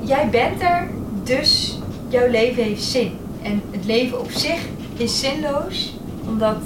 Jij 0.00 0.28
bent 0.30 0.62
er, 0.62 0.88
dus 1.22 1.78
jouw 2.08 2.28
leven 2.28 2.62
heeft 2.62 2.82
zin. 2.82 3.12
En 3.42 3.62
het 3.70 3.84
leven 3.84 4.20
op 4.20 4.30
zich 4.30 4.60
is 4.96 5.20
zinloos, 5.20 5.98
omdat 6.26 6.56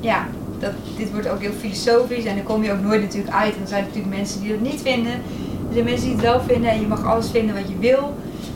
ja, 0.00 0.26
dat, 0.62 0.72
dit 0.96 1.10
wordt 1.10 1.28
ook 1.28 1.40
heel 1.40 1.52
filosofisch 1.52 2.24
en 2.24 2.34
dan 2.34 2.44
kom 2.44 2.62
je 2.62 2.72
ook 2.72 2.80
nooit 2.80 3.00
natuurlijk 3.00 3.34
uit. 3.34 3.54
Er 3.60 3.66
zijn 3.66 3.84
natuurlijk 3.84 4.16
mensen 4.16 4.40
die 4.40 4.50
dat 4.50 4.60
niet 4.60 4.80
vinden. 4.80 5.12
Er 5.12 5.72
zijn 5.72 5.84
mensen 5.84 6.06
die 6.06 6.16
het 6.16 6.24
wel 6.24 6.40
vinden 6.40 6.70
en 6.70 6.80
je 6.80 6.86
mag 6.86 7.04
alles 7.04 7.30
vinden 7.30 7.54
wat 7.54 7.68
je 7.68 7.78
wil. 7.78 8.14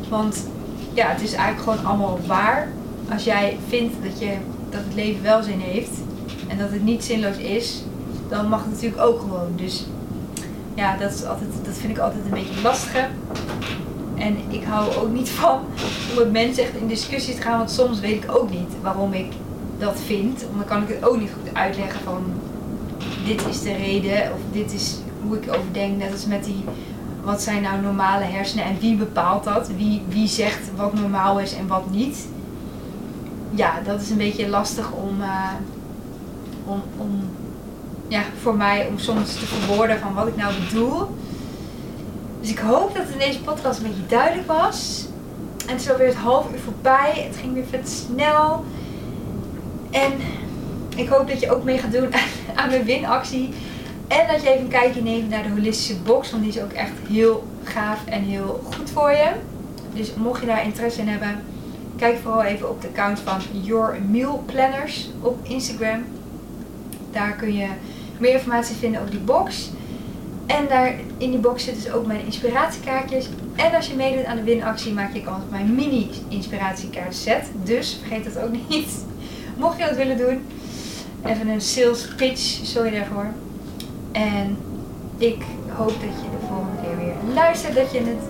Want 0.09 0.47
ja, 0.93 1.09
het 1.09 1.23
is 1.23 1.33
eigenlijk 1.33 1.63
gewoon 1.63 1.87
allemaal 1.87 2.19
waar. 2.27 2.69
Als 3.13 3.25
jij 3.25 3.59
vindt 3.69 3.95
dat, 4.03 4.19
je, 4.19 4.33
dat 4.71 4.81
het 4.85 4.95
leven 4.95 5.23
wel 5.23 5.43
zin 5.43 5.61
heeft 5.61 5.91
en 6.49 6.59
dat 6.59 6.71
het 6.71 6.83
niet 6.83 7.05
zinloos 7.05 7.37
is, 7.37 7.85
dan 8.29 8.49
mag 8.49 8.63
het 8.63 8.73
natuurlijk 8.73 9.03
ook 9.03 9.21
gewoon. 9.21 9.53
Dus 9.57 9.87
ja, 10.75 10.97
dat, 10.97 11.13
is 11.13 11.25
altijd, 11.25 11.51
dat 11.65 11.75
vind 11.75 11.93
ik 11.93 11.99
altijd 11.99 12.25
een 12.25 12.31
beetje 12.31 12.63
lastig. 12.63 13.09
En 14.17 14.37
ik 14.49 14.65
hou 14.65 14.95
ook 14.95 15.13
niet 15.13 15.29
van 15.29 15.61
om 16.11 16.17
met 16.17 16.33
mensen 16.33 16.63
echt 16.63 16.77
in 16.81 16.87
discussie 16.87 17.35
te 17.35 17.43
gaan, 17.43 17.59
want 17.59 17.71
soms 17.71 18.01
weet 18.01 18.25
ik 18.25 18.37
ook 18.37 18.51
niet 18.51 18.71
waarom 18.83 19.13
ik 19.13 19.27
dat 19.79 20.01
vind. 20.07 20.43
Want 20.43 20.57
dan 20.57 20.65
kan 20.65 20.83
ik 20.83 20.89
het 20.89 21.05
ook 21.05 21.19
niet 21.19 21.31
goed 21.43 21.55
uitleggen 21.55 22.01
van 22.01 22.25
dit 23.25 23.47
is 23.47 23.63
de 23.63 23.73
reden 23.73 24.33
of 24.33 24.39
dit 24.53 24.73
is 24.73 24.97
hoe 25.23 25.37
ik 25.37 25.49
over 25.49 25.73
denk. 25.73 25.97
Net 25.97 26.13
als 26.13 26.27
met 26.27 26.45
die, 26.45 26.65
wat 27.25 27.43
zijn 27.43 27.63
nou 27.63 27.81
normale 27.81 28.25
hersenen 28.25 28.65
en 28.65 28.79
wie 28.81 28.97
bepaalt 28.97 29.45
dat? 29.45 29.71
Wie, 29.77 30.03
wie 30.09 30.29
zegt 30.29 30.71
wat 30.77 30.95
normaal 30.95 31.41
is 31.41 31.55
en 31.55 31.67
wat 31.67 31.91
niet? 31.91 32.27
Ja, 33.51 33.81
dat 33.85 34.01
is 34.01 34.11
een 34.11 34.17
beetje 34.17 34.49
lastig 34.49 34.93
om, 34.93 35.21
uh, 35.21 35.53
om, 36.65 36.83
om 36.97 37.21
ja, 38.09 38.23
voor 38.41 38.57
mij 38.57 38.87
om 38.87 38.99
soms 38.99 39.33
te 39.33 39.47
verwoorden 39.47 39.99
van 39.99 40.15
wat 40.15 40.27
ik 40.27 40.37
nou 40.37 40.55
bedoel. 40.65 41.17
Dus 42.41 42.51
ik 42.51 42.59
hoop 42.59 42.95
dat 42.95 43.09
in 43.13 43.19
deze 43.19 43.41
podcast 43.41 43.79
een 43.79 43.87
beetje 43.87 44.07
duidelijk 44.09 44.47
was. 44.47 45.07
En 45.67 45.73
het 45.73 45.81
is 45.81 45.91
alweer 45.91 46.07
het 46.07 46.17
half 46.17 46.53
uur 46.53 46.59
voorbij. 46.59 47.27
Het 47.29 47.37
ging 47.37 47.55
weer 47.55 47.67
vet 47.71 47.89
snel. 47.89 48.65
En 50.03 50.13
ik 50.97 51.09
hoop 51.09 51.29
dat 51.29 51.41
je 51.41 51.51
ook 51.51 51.65
mee 51.65 51.79
gaat 51.79 51.93
doen 51.93 52.09
aan 52.55 52.69
mijn 52.69 52.85
winactie. 52.85 53.49
En 54.09 54.27
dat 54.27 54.43
je 54.43 54.49
even 54.49 54.63
een 54.65 54.69
kijkje 54.69 55.03
neemt 55.03 55.29
naar 55.29 55.43
de 55.43 55.49
holistische 55.49 55.97
box. 55.97 56.31
Want 56.31 56.43
die 56.43 56.53
is 56.53 56.61
ook 56.61 56.73
echt 56.73 56.93
heel 57.09 57.45
gaaf 57.63 58.07
en 58.07 58.23
heel 58.23 58.63
goed 58.75 58.91
voor 58.91 59.11
je. 59.11 59.31
Dus 59.93 60.15
mocht 60.15 60.41
je 60.41 60.47
daar 60.47 60.65
interesse 60.65 61.01
in 61.01 61.09
hebben, 61.09 61.45
kijk 61.97 62.19
vooral 62.23 62.43
even 62.43 62.71
op 62.71 62.81
de 62.83 62.89
account 62.89 63.21
van 63.21 63.41
Your 63.63 63.97
Meal 64.11 64.43
Planners 64.47 65.11
op 65.21 65.39
Instagram. 65.43 66.05
Daar 67.11 67.33
kun 67.33 67.55
je 67.55 67.69
meer 68.19 68.33
informatie 68.33 68.77
vinden 68.77 69.01
over 69.01 69.13
die 69.13 69.21
box. 69.21 69.71
En 70.47 70.67
daar 70.69 70.95
in 71.19 71.31
die 71.31 71.39
box 71.39 71.65
zitten 71.65 71.83
dus 71.83 71.93
ook 71.93 72.07
mijn 72.07 72.25
inspiratiekaartjes. 72.25 73.29
En 73.55 73.75
als 73.75 73.87
je 73.87 73.95
meedoet 73.95 74.25
aan 74.25 74.37
de 74.37 74.43
winactie 74.43 74.93
maak 74.93 75.15
je 75.15 75.23
kans 75.23 75.43
op 75.43 75.51
mijn 75.51 75.75
mini 75.75 76.11
inspiratiekaart 76.29 77.15
set. 77.15 77.51
Dus 77.65 77.99
vergeet 78.03 78.35
dat 78.35 78.43
ook 78.43 78.53
niet. 78.69 78.89
Mocht 79.57 79.79
je 79.79 79.85
dat 79.85 79.97
willen 79.97 80.17
doen, 80.17 80.47
even 81.27 81.49
een 81.49 81.61
sales 81.61 82.15
pitch, 82.17 82.41
sorry 82.63 82.91
daarvoor. 82.91 83.27
En 84.13 84.57
ik 85.19 85.43
hoop 85.69 85.89
dat 85.89 86.17
je 86.23 86.31
de 86.31 86.47
volgende 86.49 86.83
keer 86.83 86.97
weer 86.97 87.35
luistert, 87.35 87.75
dat 87.75 87.93
je 87.93 87.99
het 87.99 88.23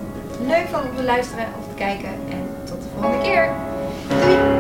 leuk 0.47 0.67
vond 0.73 0.91
om 0.91 0.97
te 0.97 1.03
luisteren 1.03 1.45
of 1.59 1.69
te 1.69 1.75
kijken. 1.75 2.09
En 2.09 2.47
tot 2.65 2.83
de 2.83 2.89
volgende 2.95 3.23
keer. 3.23 3.51
Doei! 4.09 4.56